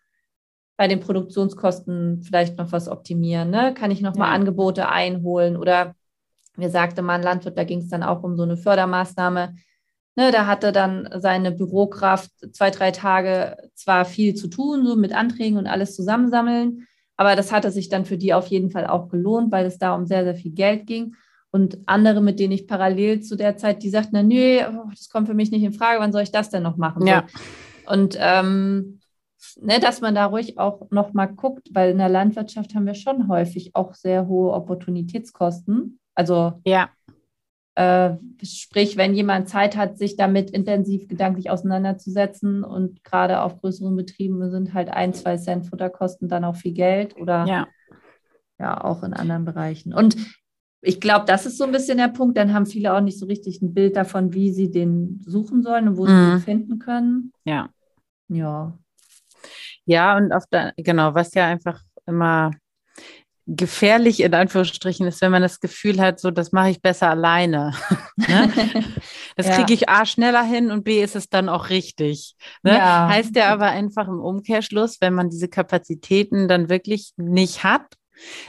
bei 0.83 0.89
den 0.89 0.99
Produktionskosten 0.99 2.23
vielleicht 2.25 2.59
noch 2.59 2.73
was 2.73 2.89
optimieren? 2.89 3.51
Ne? 3.51 3.73
Kann 3.73 3.93
ich 3.93 4.01
noch 4.01 4.17
ja. 4.17 4.19
mal 4.19 4.33
Angebote 4.33 4.89
einholen? 4.89 5.57
Oder 5.57 5.95
mir 6.57 6.71
sagte 6.71 7.03
mal 7.03 7.15
ein 7.15 7.23
Landwirt, 7.23 7.57
da 7.57 7.63
ging 7.63 7.79
es 7.79 7.89
dann 7.89 8.03
auch 8.03 8.25
um 8.25 8.37
so 8.37 8.43
eine 8.43 8.57
Fördermaßnahme. 8.57 9.55
Ne, 10.17 10.33
da 10.33 10.49
hatte 10.49 10.73
dann 10.73 11.09
seine 11.19 11.53
Bürokraft 11.53 12.33
zwei, 12.51 12.71
drei 12.71 12.91
Tage 12.91 13.57
zwar 13.77 14.05
viel 14.05 14.35
zu 14.35 14.49
tun, 14.49 14.85
so 14.85 14.97
mit 14.97 15.15
Anträgen 15.15 15.57
und 15.57 15.69
alles 15.69 15.95
zusammensammeln, 15.95 16.89
aber 17.17 17.37
das 17.37 17.53
hatte 17.53 17.71
sich 17.71 17.89
dann 17.89 18.05
für 18.05 18.19
die 18.19 18.35
auf 18.35 18.49
jeden 18.49 18.71
Fall 18.73 18.89
auch 18.89 19.09
gelohnt, 19.09 19.53
weil 19.53 19.67
es 19.67 19.79
da 19.79 19.95
um 19.95 20.05
sehr, 20.05 20.25
sehr 20.25 20.35
viel 20.35 20.51
Geld 20.51 20.89
ging. 20.89 21.15
Und 21.53 21.79
andere, 21.87 22.21
mit 22.21 22.41
denen 22.41 22.55
ich 22.55 22.67
parallel 22.67 23.21
zu 23.21 23.37
der 23.37 23.57
Zeit, 23.57 23.85
die 23.85 23.89
sagten, 23.89 24.11
na, 24.15 24.25
nö, 24.25 24.59
das 24.91 25.09
kommt 25.09 25.29
für 25.29 25.35
mich 25.35 25.53
nicht 25.53 25.63
in 25.63 25.75
Frage, 25.75 26.01
wann 26.01 26.13
soll 26.13 26.23
ich 26.23 26.33
das 26.33 26.51
denn 26.51 26.65
noch 26.65 26.77
machen? 26.77 27.07
Ja. 27.07 27.25
Und 27.87 28.17
ähm, 28.19 28.99
ne, 29.61 29.81
dass 29.81 30.01
man 30.01 30.15
da 30.15 30.27
ruhig 30.27 30.59
auch 30.59 30.91
noch 30.91 31.13
mal 31.13 31.27
guckt, 31.27 31.69
weil 31.73 31.91
in 31.91 31.99
der 31.99 32.09
Landwirtschaft 32.09 32.75
haben 32.75 32.87
wir 32.87 32.95
schon 32.95 33.29
häufig 33.29 33.75
auch 33.75 33.95
sehr 33.95 34.27
hohe 34.27 34.53
Opportunitätskosten. 34.53 35.99
Also 36.15 36.61
ja. 36.65 36.91
Äh, 37.75 38.19
sprich, 38.43 38.99
wenn 38.99 39.15
jemand 39.15 39.49
Zeit 39.49 39.79
hat, 39.79 39.97
sich 39.97 40.17
damit 40.17 40.51
intensiv 40.51 41.09
gedanklich 41.09 41.49
auseinanderzusetzen 41.49 42.65
und 42.65 43.03
gerade 43.03 43.41
auf 43.41 43.63
größeren 43.63 43.97
Betrieben 43.97 44.51
sind 44.51 44.75
halt 44.75 44.91
ein, 44.91 45.15
zwei 45.15 45.39
Cent 45.39 45.67
Futterkosten 45.67 46.29
dann 46.29 46.45
auch 46.45 46.57
viel 46.57 46.75
Geld 46.75 47.17
oder 47.17 47.47
ja, 47.47 47.69
ja 48.59 48.85
auch 48.85 49.03
in 49.03 49.15
anderen 49.15 49.47
Bereichen. 49.47 49.95
Und 49.95 50.17
ich 50.83 51.01
glaube, 51.01 51.25
das 51.27 51.47
ist 51.47 51.57
so 51.57 51.65
ein 51.65 51.73
bisschen 51.73 51.97
der 51.97 52.09
Punkt. 52.09 52.37
Dann 52.37 52.53
haben 52.53 52.67
viele 52.67 52.93
auch 52.93 53.01
nicht 53.01 53.19
so 53.19 53.25
richtig 53.25 53.63
ein 53.63 53.73
Bild 53.73 53.97
davon, 53.97 54.35
wie 54.35 54.53
sie 54.53 54.71
den 54.71 55.23
suchen 55.25 55.63
sollen 55.63 55.89
und 55.89 55.97
wo 55.97 56.05
mhm. 56.05 56.09
sie 56.09 56.33
ihn 56.33 56.41
finden 56.41 56.79
können. 56.79 57.33
Ja. 57.45 57.71
Ja. 58.29 58.77
Ja, 59.85 60.17
und 60.17 60.33
auf 60.33 60.45
der, 60.47 60.73
genau, 60.77 61.15
was 61.15 61.35
ja 61.35 61.47
einfach 61.47 61.81
immer 62.07 62.53
gefährlich 63.47 64.21
in 64.21 64.35
Anführungsstrichen 64.35 65.07
ist, 65.07 65.21
wenn 65.21 65.33
man 65.33 65.43
das 65.43 65.59
Gefühl 65.59 66.01
hat, 66.01 66.21
so 66.21 66.31
das 66.31 66.53
mache 66.53 66.71
ich 66.71 66.81
besser 66.81 67.11
alleine. 67.11 67.75
ne? 68.17 68.53
Das 69.35 69.47
ja. 69.47 69.57
kriege 69.57 69.73
ich 69.73 69.89
A 69.89 70.05
schneller 70.05 70.43
hin 70.43 70.71
und 70.71 70.85
B 70.85 71.03
ist 71.03 71.17
es 71.17 71.31
dann 71.31 71.49
auch 71.49 71.71
richtig. 71.71 72.37
Ne? 72.63 72.77
Ja. 72.77 73.09
Heißt 73.09 73.35
ja 73.35 73.49
aber 73.49 73.69
einfach 73.69 74.07
im 74.07 74.21
Umkehrschluss, 74.21 75.01
wenn 75.01 75.15
man 75.15 75.31
diese 75.31 75.49
Kapazitäten 75.49 76.49
dann 76.49 76.69
wirklich 76.69 77.15
nicht 77.17 77.65
hat, 77.65 77.95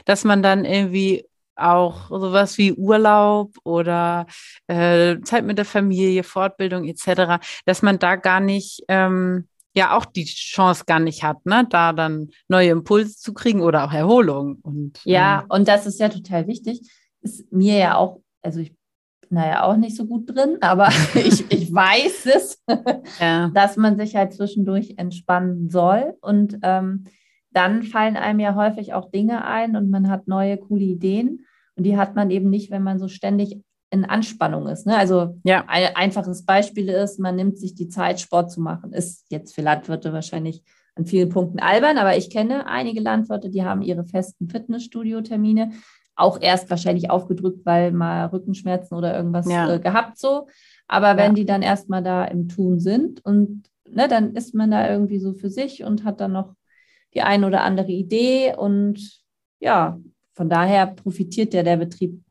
dass 0.04 0.24
man 0.24 0.42
dann 0.42 0.66
irgendwie 0.66 1.26
auch 1.56 2.08
sowas 2.10 2.58
wie 2.58 2.74
Urlaub 2.74 3.54
oder 3.64 4.26
äh, 4.66 5.16
Zeit 5.22 5.44
mit 5.44 5.56
der 5.56 5.64
Familie, 5.64 6.22
Fortbildung 6.22 6.84
etc., 6.84 7.42
dass 7.64 7.80
man 7.80 7.98
da 7.98 8.16
gar 8.16 8.40
nicht 8.40 8.82
ähm, 8.88 9.48
ja 9.74 9.96
auch 9.96 10.04
die 10.04 10.24
Chance 10.24 10.84
gar 10.86 11.00
nicht 11.00 11.22
hat, 11.22 11.44
ne, 11.44 11.66
da 11.68 11.92
dann 11.92 12.28
neue 12.48 12.70
Impulse 12.70 13.16
zu 13.16 13.34
kriegen 13.34 13.60
oder 13.60 13.84
auch 13.84 13.92
Erholung. 13.92 14.58
Und, 14.62 15.00
ja, 15.04 15.40
ähm, 15.40 15.46
und 15.48 15.68
das 15.68 15.86
ist 15.86 15.98
ja 16.00 16.08
total 16.08 16.46
wichtig. 16.46 16.80
Ist 17.20 17.52
mir 17.52 17.78
ja 17.78 17.96
auch, 17.96 18.20
also 18.42 18.60
ich 18.60 18.74
bin 19.28 19.38
da 19.38 19.46
ja 19.46 19.62
auch 19.64 19.76
nicht 19.76 19.96
so 19.96 20.06
gut 20.06 20.30
drin, 20.30 20.58
aber 20.60 20.88
ich, 21.14 21.50
ich 21.50 21.72
weiß 21.72 22.26
es, 22.26 22.62
ja. 23.20 23.50
dass 23.52 23.76
man 23.76 23.98
sich 23.98 24.14
halt 24.14 24.32
zwischendurch 24.32 24.94
entspannen 24.96 25.68
soll. 25.70 26.14
Und 26.20 26.58
ähm, 26.62 27.04
dann 27.50 27.82
fallen 27.82 28.16
einem 28.16 28.40
ja 28.40 28.54
häufig 28.54 28.94
auch 28.94 29.10
Dinge 29.10 29.44
ein 29.44 29.76
und 29.76 29.90
man 29.90 30.08
hat 30.08 30.28
neue, 30.28 30.56
coole 30.56 30.84
Ideen. 30.84 31.46
Und 31.76 31.84
die 31.84 31.96
hat 31.96 32.14
man 32.14 32.30
eben 32.30 32.50
nicht, 32.50 32.70
wenn 32.70 32.82
man 32.84 33.00
so 33.00 33.08
ständig 33.08 33.60
in 33.94 34.04
Anspannung 34.04 34.66
ist. 34.66 34.86
Ne? 34.86 34.96
Also 34.96 35.38
ja. 35.44 35.64
ein 35.68 35.94
einfaches 35.94 36.44
Beispiel 36.44 36.88
ist, 36.88 37.20
man 37.20 37.36
nimmt 37.36 37.58
sich 37.58 37.74
die 37.74 37.88
Zeit, 37.88 38.20
Sport 38.20 38.50
zu 38.50 38.60
machen. 38.60 38.92
Ist 38.92 39.24
jetzt 39.30 39.54
für 39.54 39.62
Landwirte 39.62 40.12
wahrscheinlich 40.12 40.62
an 40.96 41.06
vielen 41.06 41.28
Punkten 41.28 41.60
albern, 41.60 41.96
aber 41.96 42.16
ich 42.16 42.28
kenne 42.28 42.66
einige 42.66 43.00
Landwirte, 43.00 43.50
die 43.50 43.64
haben 43.64 43.82
ihre 43.82 44.04
festen 44.04 44.48
Fitnessstudio-Termine 44.48 45.70
auch 46.16 46.40
erst 46.40 46.70
wahrscheinlich 46.70 47.10
aufgedrückt, 47.10 47.64
weil 47.64 47.92
mal 47.92 48.26
Rückenschmerzen 48.26 48.96
oder 48.96 49.16
irgendwas 49.16 49.50
ja. 49.50 49.72
äh, 49.72 49.80
gehabt 49.80 50.18
so. 50.18 50.48
Aber 50.86 51.16
wenn 51.16 51.32
ja. 51.32 51.34
die 51.34 51.46
dann 51.46 51.62
erstmal 51.62 52.02
da 52.02 52.24
im 52.24 52.48
Tun 52.48 52.78
sind 52.78 53.24
und 53.24 53.64
ne, 53.88 54.08
dann 54.08 54.34
ist 54.34 54.54
man 54.54 54.70
da 54.70 54.88
irgendwie 54.90 55.18
so 55.18 55.34
für 55.34 55.50
sich 55.50 55.84
und 55.84 56.04
hat 56.04 56.20
dann 56.20 56.32
noch 56.32 56.54
die 57.14 57.22
eine 57.22 57.46
oder 57.46 57.62
andere 57.62 57.92
Idee 57.92 58.54
und 58.56 59.22
ja, 59.60 59.98
von 60.34 60.48
daher 60.48 60.86
profitiert 60.86 61.54
ja 61.54 61.62
der 61.62 61.76
Betrieb 61.76 62.24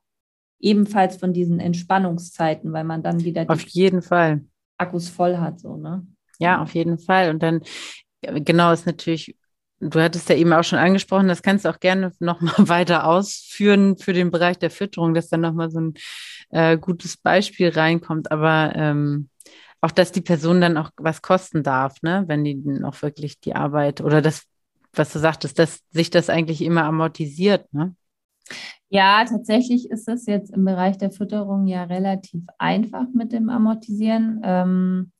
ebenfalls 0.63 1.17
von 1.17 1.33
diesen 1.33 1.59
Entspannungszeiten, 1.59 2.73
weil 2.73 2.83
man 2.83 3.03
dann 3.03 3.23
wieder 3.23 3.45
auf 3.47 3.61
jeden 3.67 4.01
Fall 4.01 4.45
Akkus 4.77 5.09
voll 5.09 5.37
hat, 5.37 5.59
so 5.59 5.77
ne? 5.77 6.05
Ja, 6.39 6.61
auf 6.61 6.73
jeden 6.73 6.97
Fall. 6.97 7.29
Und 7.29 7.43
dann 7.43 7.61
genau 8.21 8.71
ist 8.71 8.85
natürlich 8.85 9.35
Du 9.89 10.01
hattest 10.01 10.29
ja 10.29 10.35
eben 10.35 10.53
auch 10.53 10.63
schon 10.63 10.79
angesprochen, 10.79 11.27
das 11.27 11.41
kannst 11.41 11.65
du 11.65 11.69
auch 11.69 11.79
gerne 11.79 12.13
nochmal 12.19 12.69
weiter 12.69 13.05
ausführen 13.05 13.97
für 13.97 14.13
den 14.13 14.31
Bereich 14.31 14.57
der 14.57 14.71
Fütterung, 14.71 15.13
dass 15.13 15.29
dann 15.29 15.41
nochmal 15.41 15.69
so 15.69 15.79
ein 15.79 15.93
äh, 16.51 16.77
gutes 16.77 17.17
Beispiel 17.17 17.69
reinkommt. 17.69 18.31
Aber 18.31 18.73
ähm, 18.75 19.29
auch, 19.81 19.91
dass 19.91 20.13
die 20.13 20.21
Person 20.21 20.61
dann 20.61 20.77
auch 20.77 20.91
was 20.95 21.21
kosten 21.21 21.63
darf, 21.63 22.01
ne? 22.01 22.23
wenn 22.27 22.43
die 22.43 22.63
dann 22.63 22.85
auch 22.85 23.01
wirklich 23.01 23.39
die 23.41 23.55
Arbeit 23.55 23.99
oder 23.99 24.21
das, 24.21 24.43
was 24.93 25.11
du 25.11 25.19
sagtest, 25.19 25.59
dass 25.59 25.81
sich 25.91 26.09
das 26.09 26.29
eigentlich 26.29 26.61
immer 26.61 26.85
amortisiert. 26.85 27.73
Ne? 27.73 27.95
Ja, 28.89 29.25
tatsächlich 29.25 29.89
ist 29.89 30.07
es 30.07 30.27
jetzt 30.27 30.53
im 30.53 30.65
Bereich 30.65 30.97
der 30.97 31.11
Fütterung 31.11 31.65
ja 31.65 31.83
relativ 31.83 32.43
einfach 32.59 33.05
mit 33.13 33.31
dem 33.31 33.49
Amortisieren. 33.49 34.41
Ähm, 34.43 35.11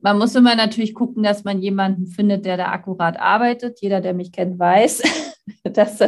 man 0.00 0.18
muss 0.18 0.34
immer 0.34 0.56
natürlich 0.56 0.94
gucken, 0.94 1.22
dass 1.22 1.44
man 1.44 1.60
jemanden 1.60 2.06
findet, 2.06 2.44
der 2.44 2.56
da 2.56 2.72
akkurat 2.72 3.18
arbeitet. 3.18 3.80
Jeder, 3.80 4.00
der 4.00 4.14
mich 4.14 4.32
kennt, 4.32 4.58
weiß, 4.58 5.02
dass 5.64 6.00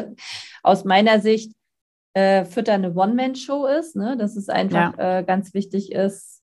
aus 0.63 0.85
meiner 0.85 1.21
Sicht 1.21 1.53
äh, 2.15 2.45
Fütter 2.45 2.73
eine 2.73 2.95
One-Man-Show 2.95 3.67
ist. 3.67 3.95
Ne? 3.95 4.17
Dass 4.17 4.37
es 4.37 4.49
einfach 4.49 4.97
ja. 4.99 5.19
äh, 5.19 5.23
ganz 5.25 5.55
wichtig 5.55 5.93
ist. 5.93 6.43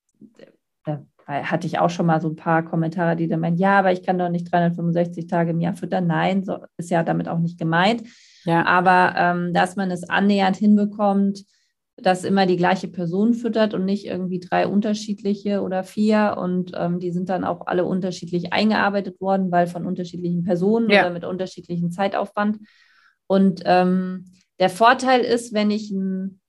Da 0.84 1.02
hatte 1.26 1.66
ich 1.66 1.78
auch 1.78 1.90
schon 1.90 2.06
mal 2.06 2.20
so 2.20 2.28
ein 2.28 2.36
paar 2.36 2.64
Kommentare, 2.64 3.16
die 3.16 3.28
dann 3.28 3.40
meinen, 3.40 3.56
ja, 3.56 3.78
aber 3.78 3.92
ich 3.92 4.02
kann 4.02 4.18
doch 4.18 4.28
nicht 4.28 4.52
365 4.52 5.26
Tage 5.26 5.50
im 5.50 5.60
Jahr 5.60 5.74
füttern. 5.74 6.06
Nein, 6.06 6.44
so 6.44 6.58
ist 6.76 6.90
ja 6.90 7.02
damit 7.02 7.28
auch 7.28 7.38
nicht 7.38 7.58
gemeint. 7.58 8.02
Ja. 8.44 8.64
Aber 8.66 9.14
ähm, 9.16 9.52
dass 9.52 9.76
man 9.76 9.90
es 9.90 10.08
annähernd 10.08 10.56
hinbekommt, 10.56 11.44
dass 11.96 12.24
immer 12.24 12.46
die 12.46 12.56
gleiche 12.56 12.88
Person 12.88 13.34
füttert 13.34 13.74
und 13.74 13.84
nicht 13.84 14.06
irgendwie 14.06 14.40
drei 14.40 14.66
unterschiedliche 14.66 15.60
oder 15.62 15.84
vier. 15.84 16.36
Und 16.38 16.72
ähm, 16.74 17.00
die 17.00 17.12
sind 17.12 17.28
dann 17.28 17.44
auch 17.44 17.66
alle 17.66 17.84
unterschiedlich 17.84 18.52
eingearbeitet 18.52 19.20
worden, 19.20 19.50
weil 19.52 19.66
von 19.66 19.86
unterschiedlichen 19.86 20.42
Personen 20.42 20.90
ja. 20.90 21.02
oder 21.02 21.10
mit 21.10 21.24
unterschiedlichem 21.24 21.90
Zeitaufwand. 21.90 22.58
Und 23.26 23.62
ähm, 23.64 24.32
der 24.58 24.70
Vorteil 24.70 25.20
ist, 25.20 25.52
wenn 25.52 25.70
ich 25.70 25.90
ein 25.90 26.40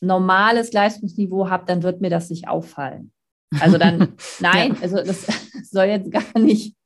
normales 0.00 0.72
Leistungsniveau 0.72 1.48
habe, 1.48 1.64
dann 1.66 1.82
wird 1.82 2.00
mir 2.00 2.10
das 2.10 2.30
nicht 2.30 2.48
auffallen. 2.48 3.12
Also 3.60 3.78
dann, 3.78 4.14
nein, 4.40 4.74
ja. 4.74 4.82
also 4.82 4.96
das 4.96 5.26
soll 5.70 5.86
jetzt 5.86 6.10
gar 6.10 6.38
nicht 6.38 6.76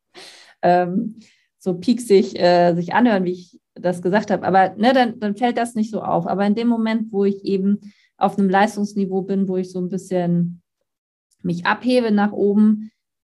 ähm, 0.63 1.19
so 1.59 1.75
pieksig 1.75 2.39
äh, 2.39 2.75
sich 2.75 2.95
anhören, 2.95 3.25
wie 3.25 3.33
ich 3.33 3.61
das 3.78 4.02
gesagt 4.02 4.30
habe. 4.30 4.47
Aber 4.47 4.75
ne, 4.76 4.92
dann, 4.92 5.21
dann 5.21 5.37
fällt 5.37 5.59
das 5.59 5.75
nicht 5.75 5.90
so 5.90 6.02
auf. 6.02 6.26
Aber 6.26 6.47
in 6.47 6.54
dem 6.54 6.68
Moment, 6.68 7.12
wo 7.12 7.25
ich 7.25 7.45
eben 7.45 7.80
auf 8.16 8.38
einem 8.38 8.49
Leistungsniveau 8.49 9.23
bin, 9.23 9.49
wo 9.49 9.56
ich 9.56 9.71
so 9.71 9.78
ein 9.78 9.88
bisschen 9.88 10.62
mich 11.42 11.66
abhebe 11.66 12.11
nach 12.11 12.33
oben, 12.33 12.90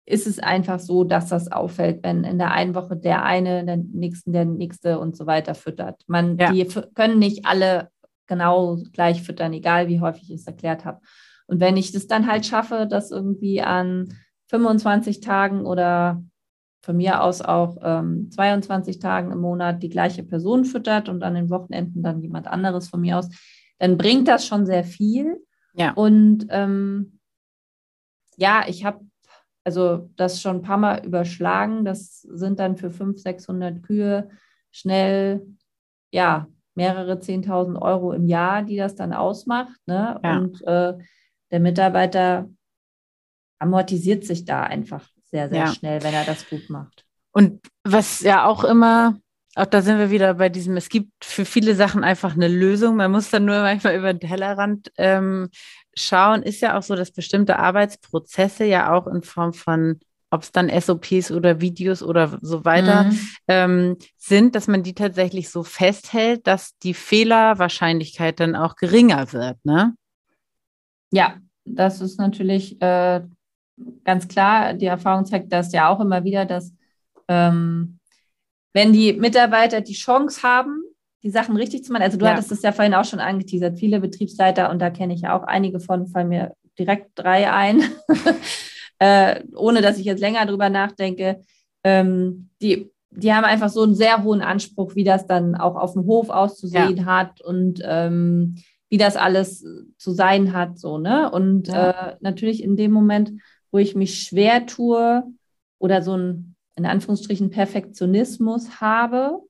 ist 0.05 0.25
es 0.25 0.39
einfach 0.39 0.79
so, 0.79 1.03
dass 1.03 1.29
das 1.29 1.51
auffällt, 1.51 2.03
wenn 2.03 2.23
in 2.23 2.39
der 2.39 2.51
einen 2.51 2.73
Woche 2.73 2.97
der 2.97 3.23
eine, 3.23 3.59
in 3.59 3.67
der 3.67 3.77
nächsten 3.77 4.33
der 4.33 4.45
nächste 4.45 4.99
und 4.99 5.15
so 5.15 5.27
weiter 5.27 5.53
füttert. 5.53 6.01
Man, 6.07 6.37
ja. 6.37 6.51
Die 6.51 6.65
können 6.95 7.19
nicht 7.19 7.45
alle 7.45 7.89
genau 8.25 8.77
gleich 8.91 9.21
füttern, 9.21 9.53
egal 9.53 9.87
wie 9.87 9.99
häufig 9.99 10.31
ich 10.31 10.41
es 10.41 10.47
erklärt 10.47 10.83
habe. 10.83 10.99
Und 11.45 11.59
wenn 11.59 11.77
ich 11.77 11.91
das 11.91 12.07
dann 12.07 12.27
halt 12.27 12.45
schaffe, 12.45 12.87
dass 12.89 13.11
irgendwie 13.11 13.61
an 13.61 14.09
25 14.49 15.19
Tagen 15.19 15.65
oder 15.65 16.23
von 16.81 16.97
mir 16.97 17.21
aus 17.23 17.41
auch 17.41 17.77
ähm, 17.81 18.31
22 18.31 18.99
Tagen 18.99 19.31
im 19.31 19.39
Monat 19.39 19.83
die 19.83 19.89
gleiche 19.89 20.23
Person 20.23 20.65
füttert 20.65 21.09
und 21.09 21.23
an 21.23 21.35
den 21.35 21.49
Wochenenden 21.49 22.03
dann 22.03 22.21
jemand 22.21 22.47
anderes 22.47 22.87
von 22.87 23.01
mir 23.01 23.17
aus, 23.17 23.29
dann 23.79 23.97
bringt 23.97 24.27
das 24.27 24.45
schon 24.45 24.65
sehr 24.65 24.83
viel. 24.83 25.43
Ja. 25.73 25.91
Und 25.93 26.47
ähm, 26.49 27.19
ja, 28.37 28.63
ich 28.67 28.85
habe 28.85 29.01
also 29.63 30.09
das 30.15 30.41
schon 30.41 30.57
ein 30.57 30.61
paar 30.61 30.77
Mal 30.77 31.05
überschlagen. 31.05 31.85
Das 31.85 32.21
sind 32.21 32.59
dann 32.59 32.77
für 32.77 32.89
500, 32.89 33.19
600 33.19 33.83
Kühe 33.83 34.29
schnell, 34.71 35.45
ja, 36.11 36.47
mehrere 36.75 37.15
10.000 37.15 37.79
Euro 37.81 38.13
im 38.13 38.25
Jahr, 38.25 38.63
die 38.63 38.77
das 38.77 38.95
dann 38.95 39.13
ausmacht. 39.13 39.79
Ne? 39.85 40.19
Ja. 40.23 40.37
Und 40.37 40.61
äh, 40.65 40.97
der 41.51 41.59
Mitarbeiter 41.59 42.49
amortisiert 43.59 44.23
sich 44.23 44.45
da 44.45 44.63
einfach 44.63 45.07
sehr, 45.31 45.49
sehr 45.49 45.65
ja. 45.65 45.73
schnell, 45.73 46.03
wenn 46.03 46.13
er 46.13 46.25
das 46.25 46.49
gut 46.49 46.69
macht. 46.69 47.05
Und 47.31 47.61
was 47.83 48.21
ja 48.21 48.45
auch 48.45 48.63
immer 48.63 49.19
auch 49.55 49.65
da 49.65 49.81
sind 49.81 49.97
wir 49.97 50.11
wieder 50.11 50.35
bei 50.35 50.47
diesem, 50.49 50.77
es 50.77 50.89
gibt 50.89 51.25
für 51.25 51.43
viele 51.43 51.75
Sachen 51.75 52.03
einfach 52.03 52.33
eine 52.33 52.47
Lösung. 52.47 52.95
Man 52.95 53.11
muss 53.11 53.29
dann 53.29 53.45
nur 53.45 53.59
manchmal 53.59 53.97
über 53.97 54.13
den 54.13 54.19
Tellerrand 54.19 54.91
ähm, 54.97 55.49
schauen. 55.95 56.43
Ist 56.43 56.61
ja 56.61 56.77
auch 56.77 56.83
so, 56.83 56.95
dass 56.95 57.11
bestimmte 57.11 57.57
Arbeitsprozesse 57.57 58.65
ja 58.65 58.93
auch 58.93 59.07
in 59.07 59.21
Form 59.21 59.53
von 59.53 59.99
ob 60.31 60.43
es 60.43 60.51
dann 60.51 60.69
SOPs 60.69 61.31
oder 61.31 61.59
Videos 61.59 62.03
oder 62.03 62.37
so 62.41 62.63
weiter 62.63 63.05
mhm. 63.05 63.19
ähm, 63.47 63.97
sind, 64.15 64.53
dass 64.53 64.67
man 64.67 64.83
die 64.83 64.93
tatsächlich 64.93 65.49
so 65.49 65.63
festhält, 65.63 66.45
dass 66.45 66.77
die 66.83 66.93
Fehlerwahrscheinlichkeit 66.93 68.39
dann 68.39 68.55
auch 68.55 68.75
geringer 68.75 69.33
wird, 69.33 69.57
ne? 69.65 69.95
Ja, 71.11 71.37
das 71.65 72.01
ist 72.01 72.19
natürlich 72.19 72.79
äh, 72.79 73.21
ganz 74.03 74.27
klar. 74.27 74.73
Die 74.73 74.85
Erfahrung 74.85 75.25
zeigt 75.25 75.51
das 75.51 75.71
ja 75.71 75.89
auch 75.89 75.99
immer 75.99 76.23
wieder, 76.23 76.45
dass 76.45 76.73
ähm, 77.27 77.99
wenn 78.73 78.93
die 78.93 79.13
Mitarbeiter 79.13 79.81
die 79.81 79.93
Chance 79.93 80.43
haben, 80.43 80.83
die 81.23 81.29
Sachen 81.29 81.57
richtig 81.57 81.83
zu 81.83 81.91
machen. 81.91 82.03
Also 82.03 82.17
du 82.17 82.25
ja. 82.25 82.31
hattest 82.31 82.51
es 82.51 82.61
ja 82.61 82.71
vorhin 82.71 82.93
auch 82.93 83.05
schon 83.05 83.19
angeteasert, 83.19 83.79
viele 83.79 83.99
Betriebsleiter, 83.99 84.69
und 84.69 84.79
da 84.79 84.89
kenne 84.89 85.13
ich 85.13 85.21
ja 85.21 85.37
auch 85.37 85.43
einige 85.43 85.79
von, 85.79 86.07
fallen 86.07 86.29
mir 86.29 86.53
direkt 86.77 87.11
drei 87.15 87.51
ein, 87.51 87.83
äh, 88.99 89.41
ohne 89.55 89.81
dass 89.81 89.97
ich 89.97 90.05
jetzt 90.05 90.21
länger 90.21 90.45
drüber 90.45 90.69
nachdenke. 90.69 91.41
Ähm, 91.83 92.49
die, 92.61 92.89
die 93.11 93.33
haben 93.33 93.43
einfach 93.43 93.69
so 93.69 93.83
einen 93.83 93.95
sehr 93.95 94.23
hohen 94.23 94.41
Anspruch, 94.41 94.95
wie 94.95 95.03
das 95.03 95.27
dann 95.27 95.55
auch 95.55 95.75
auf 95.75 95.93
dem 95.93 96.05
Hof 96.05 96.29
auszusehen 96.29 96.97
ja. 96.97 97.05
hat 97.05 97.41
und 97.41 97.81
ähm, 97.83 98.57
wie 98.89 98.97
das 98.97 99.17
alles 99.17 99.65
zu 99.97 100.11
sein 100.11 100.53
hat, 100.53 100.79
so, 100.79 100.97
ne? 100.97 101.29
Und 101.31 101.67
ja. 101.67 101.91
äh, 101.91 102.15
natürlich 102.21 102.63
in 102.63 102.75
dem 102.75 102.91
Moment, 102.91 103.33
wo 103.71 103.77
ich 103.77 103.95
mich 103.95 104.21
schwer 104.21 104.65
tue 104.65 105.23
oder 105.77 106.01
so 106.01 106.17
ein 106.17 106.55
in 106.79 106.85
Anführungsstrichen 106.85 107.49
Perfektionismus 107.49 108.79
habe, 108.79 109.41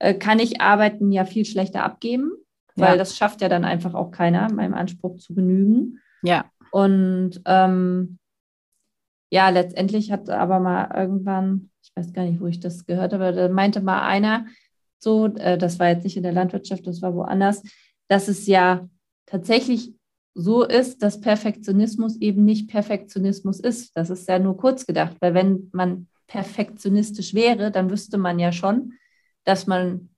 äh, 0.00 0.14
kann 0.14 0.40
ich 0.40 0.60
Arbeiten 0.60 1.12
ja 1.12 1.24
viel 1.24 1.44
schlechter 1.44 1.84
abgeben, 1.84 2.32
weil 2.74 2.92
ja. 2.92 2.96
das 2.96 3.16
schafft 3.16 3.40
ja 3.40 3.48
dann 3.48 3.64
einfach 3.64 3.94
auch 3.94 4.10
keiner, 4.10 4.52
meinem 4.52 4.74
Anspruch 4.74 5.18
zu 5.18 5.34
genügen. 5.34 6.00
Ja. 6.22 6.46
Und 6.72 7.40
ähm, 7.44 8.18
ja, 9.30 9.48
letztendlich 9.50 10.10
hat 10.10 10.28
aber 10.30 10.58
mal 10.58 10.90
irgendwann, 10.96 11.70
ich 11.82 11.92
weiß 11.94 12.12
gar 12.12 12.24
nicht, 12.24 12.40
wo 12.40 12.46
ich 12.46 12.60
das 12.60 12.86
gehört 12.86 13.12
habe, 13.12 13.32
da 13.32 13.48
meinte 13.48 13.80
mal 13.80 14.02
einer, 14.02 14.46
so, 14.98 15.26
äh, 15.26 15.58
das 15.58 15.78
war 15.78 15.88
jetzt 15.88 16.04
nicht 16.04 16.16
in 16.16 16.22
der 16.24 16.32
Landwirtschaft, 16.32 16.86
das 16.86 17.02
war 17.02 17.14
woanders, 17.14 17.62
dass 18.08 18.26
es 18.26 18.46
ja 18.46 18.88
tatsächlich 19.26 19.94
so 20.40 20.62
ist, 20.62 21.02
dass 21.02 21.20
Perfektionismus 21.20 22.16
eben 22.20 22.44
nicht 22.44 22.70
Perfektionismus 22.70 23.58
ist. 23.58 23.96
Das 23.96 24.08
ist 24.08 24.28
ja 24.28 24.38
nur 24.38 24.56
kurz 24.56 24.86
gedacht, 24.86 25.16
weil 25.18 25.34
wenn 25.34 25.68
man 25.72 26.06
perfektionistisch 26.28 27.34
wäre, 27.34 27.72
dann 27.72 27.90
wüsste 27.90 28.18
man 28.18 28.38
ja 28.38 28.52
schon, 28.52 28.92
dass 29.42 29.66
man 29.66 30.10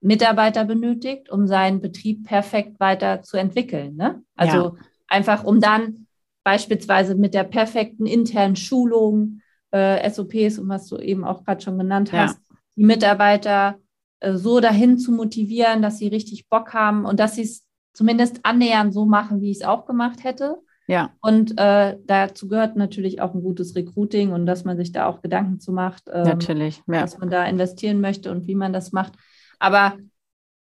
Mitarbeiter 0.00 0.64
benötigt, 0.64 1.30
um 1.30 1.46
seinen 1.46 1.80
Betrieb 1.80 2.26
perfekt 2.26 2.80
weiter 2.80 3.22
zu 3.22 3.36
entwickeln. 3.36 3.94
Ne? 3.94 4.24
Also 4.34 4.56
ja. 4.56 4.74
einfach, 5.06 5.44
um 5.44 5.60
dann 5.60 6.08
beispielsweise 6.42 7.14
mit 7.14 7.32
der 7.32 7.44
perfekten 7.44 8.06
internen 8.06 8.56
Schulung 8.56 9.42
äh, 9.70 10.10
SOPs 10.10 10.58
und 10.58 10.68
was 10.68 10.88
du 10.88 10.96
eben 10.96 11.22
auch 11.22 11.44
gerade 11.44 11.62
schon 11.62 11.78
genannt 11.78 12.12
hast, 12.12 12.34
ja. 12.34 12.56
die 12.74 12.84
Mitarbeiter 12.84 13.78
äh, 14.18 14.34
so 14.34 14.58
dahin 14.58 14.98
zu 14.98 15.12
motivieren, 15.12 15.82
dass 15.82 15.98
sie 15.98 16.08
richtig 16.08 16.48
Bock 16.48 16.74
haben 16.74 17.04
und 17.04 17.20
dass 17.20 17.36
sie 17.36 17.42
es 17.42 17.64
zumindest 17.92 18.40
annähernd 18.44 18.94
so 18.94 19.04
machen, 19.04 19.40
wie 19.40 19.50
ich 19.50 19.58
es 19.58 19.66
auch 19.66 19.86
gemacht 19.86 20.24
hätte. 20.24 20.58
Ja. 20.88 21.10
Und 21.20 21.58
äh, 21.58 21.96
dazu 22.04 22.48
gehört 22.48 22.76
natürlich 22.76 23.20
auch 23.20 23.34
ein 23.34 23.42
gutes 23.42 23.76
Recruiting 23.76 24.32
und 24.32 24.46
dass 24.46 24.64
man 24.64 24.76
sich 24.76 24.92
da 24.92 25.06
auch 25.06 25.22
Gedanken 25.22 25.60
zu 25.60 25.72
macht, 25.72 26.04
ähm, 26.12 26.24
natürlich, 26.24 26.82
ja. 26.86 27.00
dass 27.00 27.18
man 27.18 27.30
da 27.30 27.44
investieren 27.46 28.00
möchte 28.00 28.30
und 28.30 28.46
wie 28.46 28.54
man 28.54 28.72
das 28.72 28.92
macht. 28.92 29.12
Aber 29.58 29.96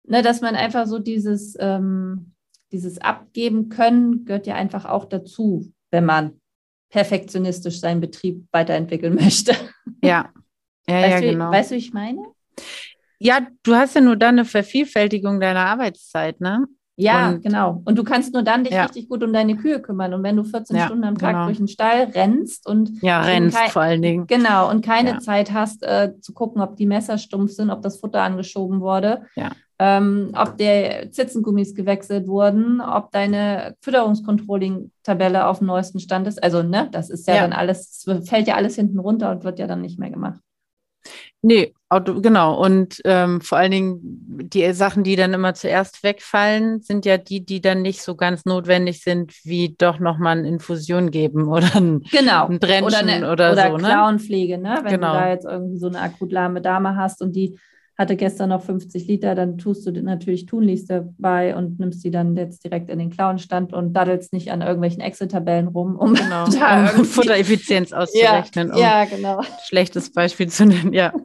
ne, 0.06 0.22
dass 0.22 0.42
man 0.42 0.56
einfach 0.56 0.86
so 0.86 1.00
dieses, 1.00 1.56
ähm, 1.60 2.34
dieses 2.72 3.00
Abgeben 3.00 3.70
können, 3.70 4.26
gehört 4.26 4.48
ja 4.48 4.56
einfach 4.56 4.86
auch 4.86 5.06
dazu, 5.06 5.72
wenn 5.90 6.06
man 6.06 6.40
perfektionistisch 6.90 7.80
seinen 7.80 8.02
Betrieb 8.02 8.46
weiterentwickeln 8.52 9.16
möchte. 9.20 9.56
Ja, 10.04 10.30
ja, 10.88 10.96
weißt 10.96 11.10
ja, 11.10 11.22
du, 11.22 11.28
genau. 11.32 11.52
Weißt 11.52 11.72
du, 11.72 11.76
wie 11.76 11.80
ich 11.80 11.94
meine? 11.94 12.24
Ja, 13.20 13.48
du 13.64 13.76
hast 13.76 13.96
ja 13.96 14.02
nur 14.02 14.16
dann 14.16 14.36
eine 14.36 14.46
Vervielfältigung 14.46 15.40
deiner 15.40 15.66
Arbeitszeit, 15.66 16.42
ne? 16.42 16.66
Ja, 17.02 17.30
und, 17.30 17.44
genau. 17.44 17.82
Und 17.86 17.98
du 17.98 18.04
kannst 18.04 18.34
nur 18.34 18.44
dann 18.44 18.64
dich 18.64 18.74
ja. 18.74 18.84
richtig 18.84 19.10
gut 19.10 19.24
um 19.24 19.34
deine 19.34 19.56
Kühe 19.56 19.82
kümmern. 19.82 20.14
Und 20.14 20.24
wenn 20.24 20.36
du 20.36 20.44
14 20.44 20.76
ja, 20.76 20.86
Stunden 20.86 21.04
am 21.04 21.18
Tag 21.18 21.34
genau. 21.34 21.46
durch 21.46 21.58
den 21.58 21.68
Stall 21.68 22.12
rennst 22.14 22.68
und 22.68 23.02
ja, 23.02 23.22
rennst 23.22 23.58
kein, 23.58 23.70
vor 23.70 23.82
allen 23.82 24.02
Dingen. 24.02 24.28
Genau, 24.28 24.70
und 24.70 24.86
keine 24.86 25.12
ja. 25.12 25.20
Zeit 25.20 25.52
hast 25.52 25.84
äh, 25.84 26.14
zu 26.22 26.34
gucken, 26.34 26.62
ob 26.62 26.76
die 26.76 26.86
Messer 26.86 27.18
stumpf 27.18 27.52
sind, 27.52 27.70
ob 27.70 27.82
das 27.82 28.00
Futter 28.00 28.22
angeschoben 28.22 28.82
wurde, 28.82 29.26
ähm, 29.80 30.32
ob 30.36 30.58
der 30.58 31.12
Zitzengummis 31.12 31.74
gewechselt 31.74 32.28
wurden, 32.28 32.82
ob 32.82 33.12
deine 33.12 33.76
Fütterungscontrolling-Tabelle 33.82 35.48
auf 35.48 35.58
dem 35.58 35.68
neuesten 35.68 36.00
Stand 36.00 36.28
ist. 36.28 36.42
Also, 36.44 36.62
ne, 36.62 36.88
das 36.92 37.10
ist 37.10 37.28
ja, 37.28 37.42
dann 37.42 37.54
alles, 37.54 38.06
fällt 38.26 38.48
ja 38.48 38.56
alles 38.56 38.76
hinten 38.76 39.00
runter 39.00 39.32
und 39.32 39.44
wird 39.44 39.58
ja 39.58 39.66
dann 39.66 39.82
nicht 39.82 39.98
mehr 39.98 40.12
gemacht. 40.12 40.40
Nee, 41.42 41.74
genau. 42.00 42.64
Und 42.64 43.02
ähm, 43.06 43.42
vor 43.42 43.58
allen 43.58 43.72
Dingen 43.72 44.00
die 44.02 44.72
Sachen, 44.74 45.04
die 45.04 45.16
dann 45.16 45.34
immer 45.34 45.54
zuerst 45.54 46.04
wegfallen, 46.04 46.82
sind 46.82 47.06
ja 47.06 47.18
die, 47.18 47.46
die 47.46 47.62
dann 47.62 47.82
nicht 47.82 48.02
so 48.02 48.16
ganz 48.16 48.46
notwendig 48.46 49.02
sind, 49.02 49.34
wie 49.44 49.76
doch 49.78 50.00
nochmal 50.00 50.38
eine 50.38 50.48
Infusion 50.48 51.12
geben 51.12 51.48
oder 51.50 51.76
ein, 51.76 52.02
genau. 52.12 52.48
ein 52.48 52.60
Drenchen 52.60 52.86
oder, 52.86 53.00
eine, 53.00 53.32
oder, 53.32 53.52
oder 53.52 53.68
so. 53.68 53.74
Oder 53.74 53.84
Klauenpflege, 53.84 54.58
ne? 54.58 54.80
Wenn 54.84 54.94
genau. 54.94 55.14
du 55.14 55.20
da 55.20 55.30
jetzt 55.30 55.46
irgendwie 55.46 55.78
so 55.78 55.88
eine 55.88 56.00
akut 56.00 56.32
lahme 56.32 56.62
Dame 56.62 56.96
hast 56.96 57.22
und 57.22 57.36
die 57.36 57.60
hatte 57.98 58.16
gestern 58.16 58.50
noch 58.50 58.64
50 58.64 59.08
Liter, 59.08 59.36
dann 59.36 59.58
tust 59.58 59.86
du 59.86 59.92
natürlich 59.92 60.48
Tunlies 60.48 60.88
dabei 60.88 61.56
und 61.56 61.80
nimmst 61.80 62.04
die 62.04 62.10
dann 62.10 62.36
jetzt 62.36 62.64
direkt 62.64 62.90
in 62.90 63.00
den 63.00 63.12
Klauenstand 63.12 63.74
und 63.74 63.94
daddelst 63.94 64.34
nicht 64.34 64.52
an 64.52 64.62
irgendwelchen 64.62 65.02
Excel-Tabellen 65.02 65.68
rum, 65.68 65.98
um, 65.98 66.14
genau. 66.16 66.46
um 66.46 67.06
Futtereffizienz 67.06 67.94
auszurechnen. 67.94 68.70
Ja, 68.70 68.74
um 68.74 68.80
ja, 68.80 69.06
genau. 69.06 69.42
Schlechtes 69.66 70.12
Beispiel 70.12 70.48
zu 70.48 70.66
nennen, 70.66 70.94
ja. 70.94 71.14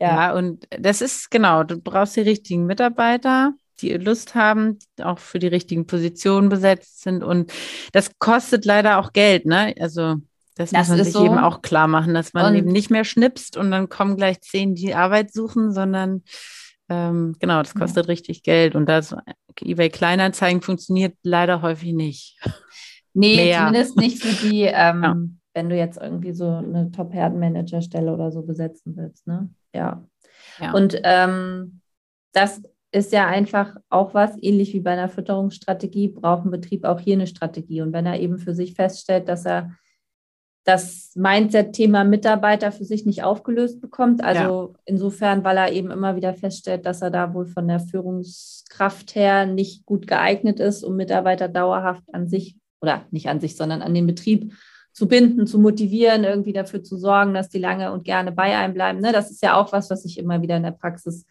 ja. 0.00 0.28
Ja, 0.28 0.34
und 0.34 0.66
das 0.70 1.00
ist 1.00 1.30
genau, 1.30 1.64
du 1.64 1.80
brauchst 1.80 2.16
die 2.16 2.20
richtigen 2.20 2.66
Mitarbeiter, 2.66 3.52
die 3.80 3.94
Lust 3.94 4.34
haben, 4.34 4.78
auch 5.02 5.18
für 5.18 5.38
die 5.38 5.46
richtigen 5.46 5.86
Positionen 5.86 6.48
besetzt 6.48 7.02
sind. 7.02 7.22
Und 7.22 7.52
das 7.92 8.10
kostet 8.18 8.64
leider 8.64 8.98
auch 8.98 9.12
Geld, 9.12 9.46
ne? 9.46 9.74
Also 9.80 10.16
das, 10.56 10.70
das 10.70 10.88
muss 10.88 10.96
man 10.96 11.04
sich 11.04 11.12
so. 11.12 11.24
eben 11.24 11.38
auch 11.38 11.62
klar 11.62 11.86
machen, 11.86 12.14
dass 12.14 12.32
man 12.32 12.46
und 12.46 12.58
eben 12.58 12.72
nicht 12.72 12.90
mehr 12.90 13.04
schnipst 13.04 13.56
und 13.56 13.70
dann 13.70 13.88
kommen 13.88 14.16
gleich 14.16 14.40
zehn, 14.40 14.74
die 14.74 14.94
Arbeit 14.94 15.32
suchen, 15.32 15.72
sondern 15.72 16.22
ähm, 16.88 17.36
genau, 17.38 17.62
das 17.62 17.74
kostet 17.74 18.06
ja. 18.06 18.10
richtig 18.10 18.42
Geld. 18.42 18.74
Und 18.74 18.86
das 18.86 19.14
eBay 19.60 19.90
Kleinanzeigen 19.90 20.62
funktioniert 20.62 21.14
leider 21.22 21.62
häufig 21.62 21.92
nicht. 21.92 22.40
Nee, 23.14 23.36
mehr. 23.36 23.66
zumindest 23.66 23.96
nicht 23.96 24.22
für 24.22 24.46
die, 24.46 24.62
ähm. 24.72 25.37
Wenn 25.58 25.68
du 25.68 25.76
jetzt 25.76 26.00
irgendwie 26.00 26.32
so 26.32 26.48
eine 26.48 26.92
Top-Herdenmanager-Stelle 26.92 28.14
oder 28.14 28.30
so 28.30 28.42
besetzen 28.42 28.96
willst. 28.96 29.26
Ne? 29.26 29.48
Ja. 29.74 30.06
ja. 30.60 30.72
Und 30.72 31.00
ähm, 31.02 31.80
das 32.32 32.62
ist 32.92 33.12
ja 33.12 33.26
einfach 33.26 33.76
auch 33.90 34.14
was, 34.14 34.40
ähnlich 34.40 34.72
wie 34.72 34.78
bei 34.78 34.92
einer 34.92 35.08
Fütterungsstrategie, 35.08 36.10
braucht 36.10 36.44
ein 36.44 36.52
Betrieb 36.52 36.84
auch 36.84 37.00
hier 37.00 37.14
eine 37.14 37.26
Strategie. 37.26 37.80
Und 37.80 37.92
wenn 37.92 38.06
er 38.06 38.20
eben 38.20 38.38
für 38.38 38.54
sich 38.54 38.74
feststellt, 38.74 39.28
dass 39.28 39.46
er 39.46 39.72
das 40.62 41.10
Mindset-Thema 41.16 42.04
Mitarbeiter 42.04 42.70
für 42.70 42.84
sich 42.84 43.04
nicht 43.04 43.24
aufgelöst 43.24 43.80
bekommt. 43.80 44.22
Also 44.22 44.74
ja. 44.74 44.80
insofern, 44.84 45.42
weil 45.42 45.56
er 45.56 45.72
eben 45.72 45.90
immer 45.90 46.14
wieder 46.14 46.34
feststellt, 46.34 46.86
dass 46.86 47.02
er 47.02 47.10
da 47.10 47.34
wohl 47.34 47.46
von 47.46 47.66
der 47.66 47.80
Führungskraft 47.80 49.16
her 49.16 49.44
nicht 49.44 49.86
gut 49.86 50.06
geeignet 50.06 50.60
ist, 50.60 50.84
um 50.84 50.94
Mitarbeiter 50.94 51.48
dauerhaft 51.48 52.04
an 52.12 52.28
sich 52.28 52.54
oder 52.80 53.06
nicht 53.10 53.28
an 53.28 53.40
sich, 53.40 53.56
sondern 53.56 53.82
an 53.82 53.92
den 53.92 54.06
Betrieb 54.06 54.52
zu 54.98 55.06
binden, 55.06 55.46
zu 55.46 55.60
motivieren, 55.60 56.24
irgendwie 56.24 56.52
dafür 56.52 56.82
zu 56.82 56.96
sorgen, 56.96 57.32
dass 57.32 57.48
die 57.48 57.60
lange 57.60 57.92
und 57.92 58.02
gerne 58.02 58.32
bei 58.32 58.56
einem 58.56 58.74
bleiben. 58.74 59.00
Ne? 59.00 59.12
Das 59.12 59.30
ist 59.30 59.40
ja 59.44 59.54
auch 59.54 59.70
was, 59.70 59.90
was 59.90 60.04
ich 60.04 60.18
immer 60.18 60.42
wieder 60.42 60.56
in 60.56 60.64
der 60.64 60.72
Praxis 60.72 61.24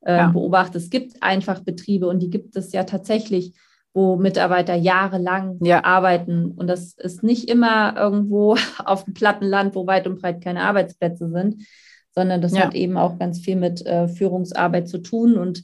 äh, 0.00 0.16
ja. 0.16 0.28
beobachte. 0.28 0.78
Es 0.78 0.88
gibt 0.88 1.22
einfach 1.22 1.60
Betriebe 1.60 2.08
und 2.08 2.20
die 2.20 2.30
gibt 2.30 2.56
es 2.56 2.72
ja 2.72 2.84
tatsächlich, 2.84 3.52
wo 3.92 4.16
Mitarbeiter 4.16 4.74
jahrelang 4.74 5.58
ja. 5.62 5.84
arbeiten. 5.84 6.52
Und 6.52 6.66
das 6.66 6.94
ist 6.94 7.22
nicht 7.22 7.50
immer 7.50 7.94
irgendwo 7.94 8.56
auf 8.86 9.04
dem 9.04 9.12
platten 9.12 9.44
Land, 9.44 9.74
wo 9.74 9.86
weit 9.86 10.06
und 10.06 10.22
breit 10.22 10.42
keine 10.42 10.62
Arbeitsplätze 10.62 11.28
sind, 11.28 11.56
sondern 12.14 12.40
das 12.40 12.52
ja. 12.52 12.62
hat 12.62 12.74
eben 12.74 12.96
auch 12.96 13.18
ganz 13.18 13.40
viel 13.40 13.56
mit 13.56 13.84
äh, 13.84 14.08
Führungsarbeit 14.08 14.88
zu 14.88 14.96
tun. 14.96 15.36
Und 15.36 15.62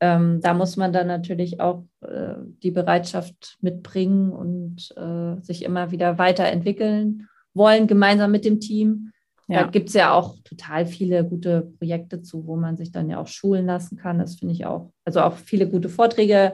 ähm, 0.00 0.40
da 0.40 0.54
muss 0.54 0.76
man 0.76 0.92
dann 0.92 1.06
natürlich 1.06 1.60
auch 1.60 1.84
äh, 2.02 2.34
die 2.62 2.70
Bereitschaft 2.70 3.56
mitbringen 3.60 4.30
und 4.30 4.94
äh, 4.96 5.40
sich 5.42 5.64
immer 5.64 5.90
wieder 5.90 6.18
weiterentwickeln 6.18 7.28
wollen, 7.54 7.86
gemeinsam 7.86 8.30
mit 8.30 8.44
dem 8.44 8.60
Team. 8.60 9.12
Ja. 9.48 9.62
Da 9.62 9.70
gibt 9.70 9.88
es 9.88 9.94
ja 9.94 10.12
auch 10.12 10.36
total 10.44 10.86
viele 10.86 11.24
gute 11.24 11.62
Projekte 11.78 12.20
zu, 12.20 12.46
wo 12.46 12.56
man 12.56 12.76
sich 12.76 12.92
dann 12.92 13.08
ja 13.08 13.18
auch 13.18 13.28
schulen 13.28 13.66
lassen 13.66 13.96
kann. 13.96 14.18
Das 14.18 14.36
finde 14.36 14.54
ich 14.54 14.66
auch. 14.66 14.92
Also 15.04 15.20
auch 15.22 15.36
viele 15.36 15.68
gute 15.68 15.88
Vorträge 15.88 16.52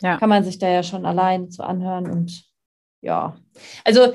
ja. 0.00 0.16
kann 0.16 0.28
man 0.28 0.42
sich 0.42 0.58
da 0.58 0.68
ja 0.68 0.82
schon 0.82 1.04
allein 1.04 1.50
zu 1.50 1.62
anhören 1.62 2.10
und 2.10 2.44
ja. 3.02 3.36
Also, 3.84 4.12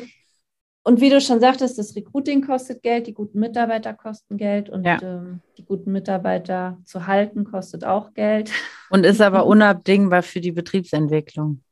und 0.87 1.01
wie 1.01 1.09
du 1.09 1.19
schon 1.19 1.39
sagtest, 1.39 1.79
das 1.79 1.95
Recruiting 1.95 2.45
kostet 2.45 2.83
Geld, 2.83 3.07
die 3.07 3.15
guten 3.15 3.39
Mitarbeiter 3.39 3.95
kosten 3.95 4.37
Geld 4.37 4.69
und 4.69 4.85
ja. 4.85 5.01
ähm, 5.01 5.41
die 5.57 5.65
guten 5.65 5.91
Mitarbeiter 5.91 6.77
zu 6.85 7.07
halten 7.07 7.43
kostet 7.43 7.83
auch 7.83 8.13
Geld. 8.13 8.51
Und 8.91 9.03
ist 9.03 9.19
aber 9.19 9.47
unabdingbar 9.47 10.21
für 10.21 10.41
die 10.41 10.51
Betriebsentwicklung. 10.51 11.63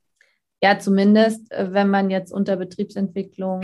Ja, 0.60 0.80
zumindest, 0.80 1.52
äh, 1.52 1.72
wenn 1.72 1.90
man 1.90 2.10
jetzt 2.10 2.32
unter 2.32 2.56
Betriebsentwicklung 2.56 3.60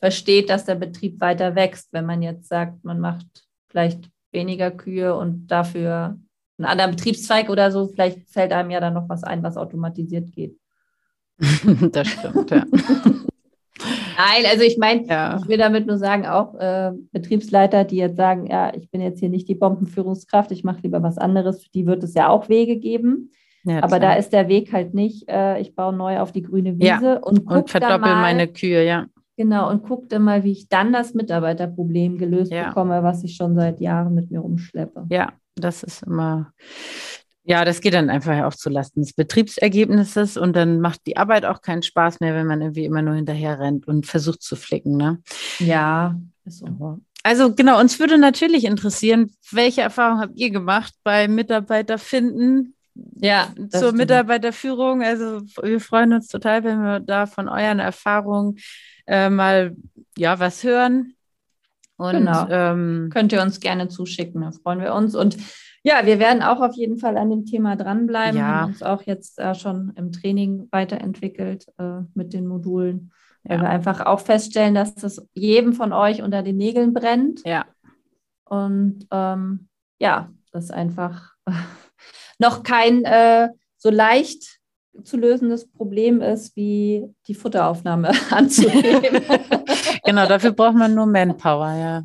versteht, 0.00 0.48
dass 0.48 0.64
der 0.64 0.76
Betrieb 0.76 1.20
weiter 1.20 1.54
wächst. 1.54 1.92
Wenn 1.92 2.06
man 2.06 2.22
jetzt 2.22 2.48
sagt, 2.48 2.82
man 2.82 2.98
macht 2.98 3.26
vielleicht 3.68 4.08
weniger 4.32 4.70
Kühe 4.70 5.14
und 5.14 5.48
dafür 5.48 6.18
einen 6.56 6.64
anderen 6.64 6.92
Betriebszweig 6.92 7.50
oder 7.50 7.70
so, 7.70 7.88
vielleicht 7.88 8.26
fällt 8.30 8.52
einem 8.52 8.70
ja 8.70 8.80
dann 8.80 8.94
noch 8.94 9.10
was 9.10 9.22
ein, 9.22 9.42
was 9.42 9.58
automatisiert 9.58 10.32
geht. 10.32 10.58
das 11.92 12.08
stimmt, 12.08 12.50
ja. 12.50 12.64
Nein, 14.18 14.50
also 14.50 14.64
ich 14.64 14.78
meine, 14.78 15.06
ja. 15.06 15.38
ich 15.40 15.46
will 15.48 15.58
damit 15.58 15.86
nur 15.86 15.96
sagen, 15.96 16.26
auch 16.26 16.54
äh, 16.56 16.90
Betriebsleiter, 17.12 17.84
die 17.84 17.98
jetzt 17.98 18.16
sagen, 18.16 18.46
ja, 18.46 18.74
ich 18.74 18.90
bin 18.90 19.00
jetzt 19.00 19.20
hier 19.20 19.28
nicht 19.28 19.48
die 19.48 19.54
Bombenführungskraft, 19.54 20.50
ich 20.50 20.64
mache 20.64 20.80
lieber 20.82 21.04
was 21.04 21.18
anderes, 21.18 21.62
für 21.62 21.70
die 21.70 21.86
wird 21.86 22.02
es 22.02 22.14
ja 22.14 22.28
auch 22.28 22.48
Wege 22.48 22.76
geben. 22.76 23.30
Ja, 23.62 23.80
Aber 23.82 24.00
da 24.00 24.14
ist 24.14 24.32
der 24.32 24.48
Weg 24.48 24.72
halt 24.72 24.92
nicht, 24.92 25.28
äh, 25.28 25.60
ich 25.60 25.76
baue 25.76 25.94
neu 25.94 26.18
auf 26.18 26.32
die 26.32 26.42
grüne 26.42 26.78
Wiese 26.78 26.86
ja. 26.86 27.16
und, 27.18 27.46
und 27.46 27.70
verdoppel 27.70 27.98
mal, 28.00 28.22
meine 28.22 28.48
Kühe, 28.48 28.84
ja. 28.84 29.06
Genau, 29.36 29.70
und 29.70 29.84
guck 29.84 30.08
dann 30.08 30.22
mal, 30.22 30.42
wie 30.42 30.50
ich 30.50 30.68
dann 30.68 30.92
das 30.92 31.14
Mitarbeiterproblem 31.14 32.18
gelöst 32.18 32.50
bekomme, 32.50 33.04
was 33.04 33.22
ich 33.22 33.36
schon 33.36 33.54
seit 33.54 33.80
Jahren 33.80 34.14
mit 34.14 34.32
mir 34.32 34.40
rumschleppe. 34.40 35.06
Ja, 35.10 35.32
das 35.54 35.84
ist 35.84 36.02
immer, 36.02 36.52
ja, 37.48 37.64
das 37.64 37.80
geht 37.80 37.94
dann 37.94 38.10
einfach 38.10 38.44
auch 38.44 38.54
zulasten 38.54 39.02
des 39.02 39.14
Betriebsergebnisses 39.14 40.36
und 40.36 40.54
dann 40.54 40.82
macht 40.82 41.00
die 41.06 41.16
Arbeit 41.16 41.46
auch 41.46 41.62
keinen 41.62 41.82
Spaß 41.82 42.20
mehr, 42.20 42.34
wenn 42.34 42.46
man 42.46 42.60
irgendwie 42.60 42.84
immer 42.84 43.00
nur 43.00 43.14
hinterher 43.14 43.58
rennt 43.58 43.88
und 43.88 44.06
versucht 44.06 44.42
zu 44.42 44.54
flicken. 44.54 44.98
Ne? 44.98 45.22
Ja. 45.58 46.14
So. 46.44 47.00
Also 47.22 47.54
genau, 47.54 47.80
uns 47.80 47.98
würde 47.98 48.18
natürlich 48.18 48.64
interessieren, 48.64 49.32
welche 49.50 49.80
Erfahrungen 49.80 50.20
habt 50.20 50.36
ihr 50.36 50.50
gemacht 50.50 50.92
bei 51.04 51.26
Mitarbeiterfinden? 51.26 52.74
Ja, 53.16 53.48
zur 53.70 53.80
stimmt. 53.80 53.96
Mitarbeiterführung. 53.96 55.02
Also 55.02 55.40
wir 55.62 55.80
freuen 55.80 56.12
uns 56.12 56.28
total, 56.28 56.64
wenn 56.64 56.82
wir 56.82 57.00
da 57.00 57.24
von 57.24 57.48
euren 57.48 57.78
Erfahrungen 57.78 58.58
äh, 59.06 59.30
mal 59.30 59.74
ja 60.18 60.38
was 60.38 60.62
hören. 60.64 61.14
Und 61.96 62.12
genau. 62.12 62.46
ähm, 62.50 63.08
könnt 63.10 63.32
ihr 63.32 63.40
uns 63.40 63.58
gerne 63.58 63.88
zuschicken, 63.88 64.42
da 64.42 64.50
freuen 64.52 64.80
wir 64.80 64.92
uns. 64.94 65.14
Und 65.14 65.38
ja, 65.88 66.04
wir 66.04 66.18
werden 66.18 66.42
auch 66.42 66.60
auf 66.60 66.74
jeden 66.74 66.98
Fall 66.98 67.16
an 67.16 67.30
dem 67.30 67.46
Thema 67.46 67.74
dranbleiben. 67.74 68.38
Ja. 68.38 68.46
Haben 68.46 68.72
uns 68.72 68.82
auch 68.82 69.02
jetzt 69.04 69.38
äh, 69.38 69.54
schon 69.54 69.94
im 69.96 70.12
Training 70.12 70.68
weiterentwickelt 70.70 71.66
äh, 71.78 72.00
mit 72.12 72.34
den 72.34 72.46
Modulen, 72.46 73.10
ja. 73.44 73.52
weil 73.52 73.62
wir 73.62 73.70
einfach 73.70 74.04
auch 74.04 74.20
feststellen, 74.20 74.74
dass 74.74 74.94
das 74.94 75.26
jedem 75.32 75.72
von 75.72 75.94
euch 75.94 76.20
unter 76.20 76.42
den 76.42 76.58
Nägeln 76.58 76.92
brennt. 76.92 77.40
Ja. 77.46 77.64
Und 78.44 79.06
ähm, 79.10 79.68
ja, 79.98 80.30
das 80.52 80.70
einfach 80.70 81.32
noch 82.38 82.62
kein 82.62 83.04
äh, 83.04 83.48
so 83.78 83.88
leicht 83.88 84.58
zu 85.04 85.16
lösendes 85.16 85.70
Problem 85.70 86.20
ist, 86.20 86.54
wie 86.54 87.06
die 87.28 87.34
Futteraufnahme 87.34 88.10
anzunehmen. 88.30 89.22
genau, 90.04 90.26
dafür 90.26 90.52
braucht 90.52 90.76
man 90.76 90.94
nur 90.94 91.06
Manpower, 91.06 91.72
ja. 91.72 92.02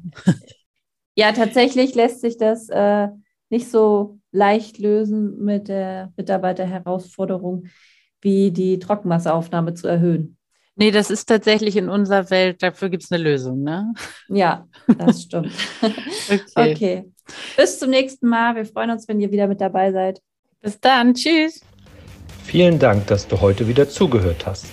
Ja, 1.16 1.34
tatsächlich 1.34 1.96
lässt 1.96 2.22
sich 2.22 2.38
das 2.38 2.70
äh, 2.70 3.10
nicht 3.54 3.70
so 3.70 4.18
leicht 4.32 4.80
lösen 4.80 5.46
mit 5.46 5.68
der 5.68 6.12
Mitarbeiterherausforderung, 6.18 7.68
wie 8.20 8.50
die 8.50 8.80
Trockenmasseaufnahme 8.80 9.76
zu 9.76 9.88
erhöhen. 9.88 10.38
Nee, 10.76 10.90
das 10.90 11.12
ist 11.12 11.26
tatsächlich 11.26 11.78
in 11.78 11.88
unserer 11.88 12.32
Welt, 12.32 12.64
dafür 12.64 12.90
gibt 12.90 13.04
es 13.04 13.12
eine 13.12 13.24
Lösung, 13.24 13.62
ne? 13.62 13.94
Ja, 14.28 14.68
das 14.98 15.22
stimmt. 15.22 15.52
okay. 16.28 16.72
okay. 16.72 17.12
Bis 17.56 17.78
zum 17.78 17.92
nächsten 17.92 18.28
Mal. 18.28 18.56
Wir 18.56 18.66
freuen 18.66 18.90
uns, 18.90 19.08
wenn 19.08 19.20
ihr 19.20 19.32
wieder 19.32 19.46
mit 19.46 19.62
dabei 19.62 19.92
seid. 19.92 20.20
Bis 20.60 20.80
dann. 20.80 21.14
Tschüss. 21.14 21.62
Vielen 22.44 22.80
Dank, 22.80 23.06
dass 23.06 23.28
du 23.28 23.40
heute 23.40 23.68
wieder 23.68 23.88
zugehört 23.88 24.48
hast. 24.48 24.72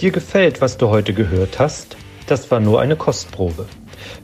Dir 0.00 0.10
gefällt, 0.10 0.60
was 0.60 0.76
du 0.76 0.88
heute 0.88 1.14
gehört 1.14 1.60
hast? 1.60 1.96
Das 2.26 2.50
war 2.50 2.58
nur 2.58 2.80
eine 2.80 2.96
Kostprobe. 2.96 3.66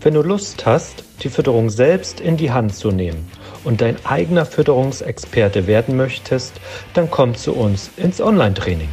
Wenn 0.00 0.14
du 0.14 0.22
Lust 0.22 0.66
hast, 0.66 1.04
die 1.22 1.28
Fütterung 1.28 1.70
selbst 1.70 2.20
in 2.20 2.36
die 2.36 2.50
Hand 2.50 2.74
zu 2.74 2.90
nehmen 2.90 3.30
und 3.66 3.80
dein 3.80 3.96
eigener 4.06 4.46
Fütterungsexperte 4.46 5.66
werden 5.66 5.96
möchtest, 5.96 6.54
dann 6.94 7.10
komm 7.10 7.34
zu 7.34 7.52
uns 7.52 7.90
ins 7.96 8.20
Online-Training. 8.20 8.88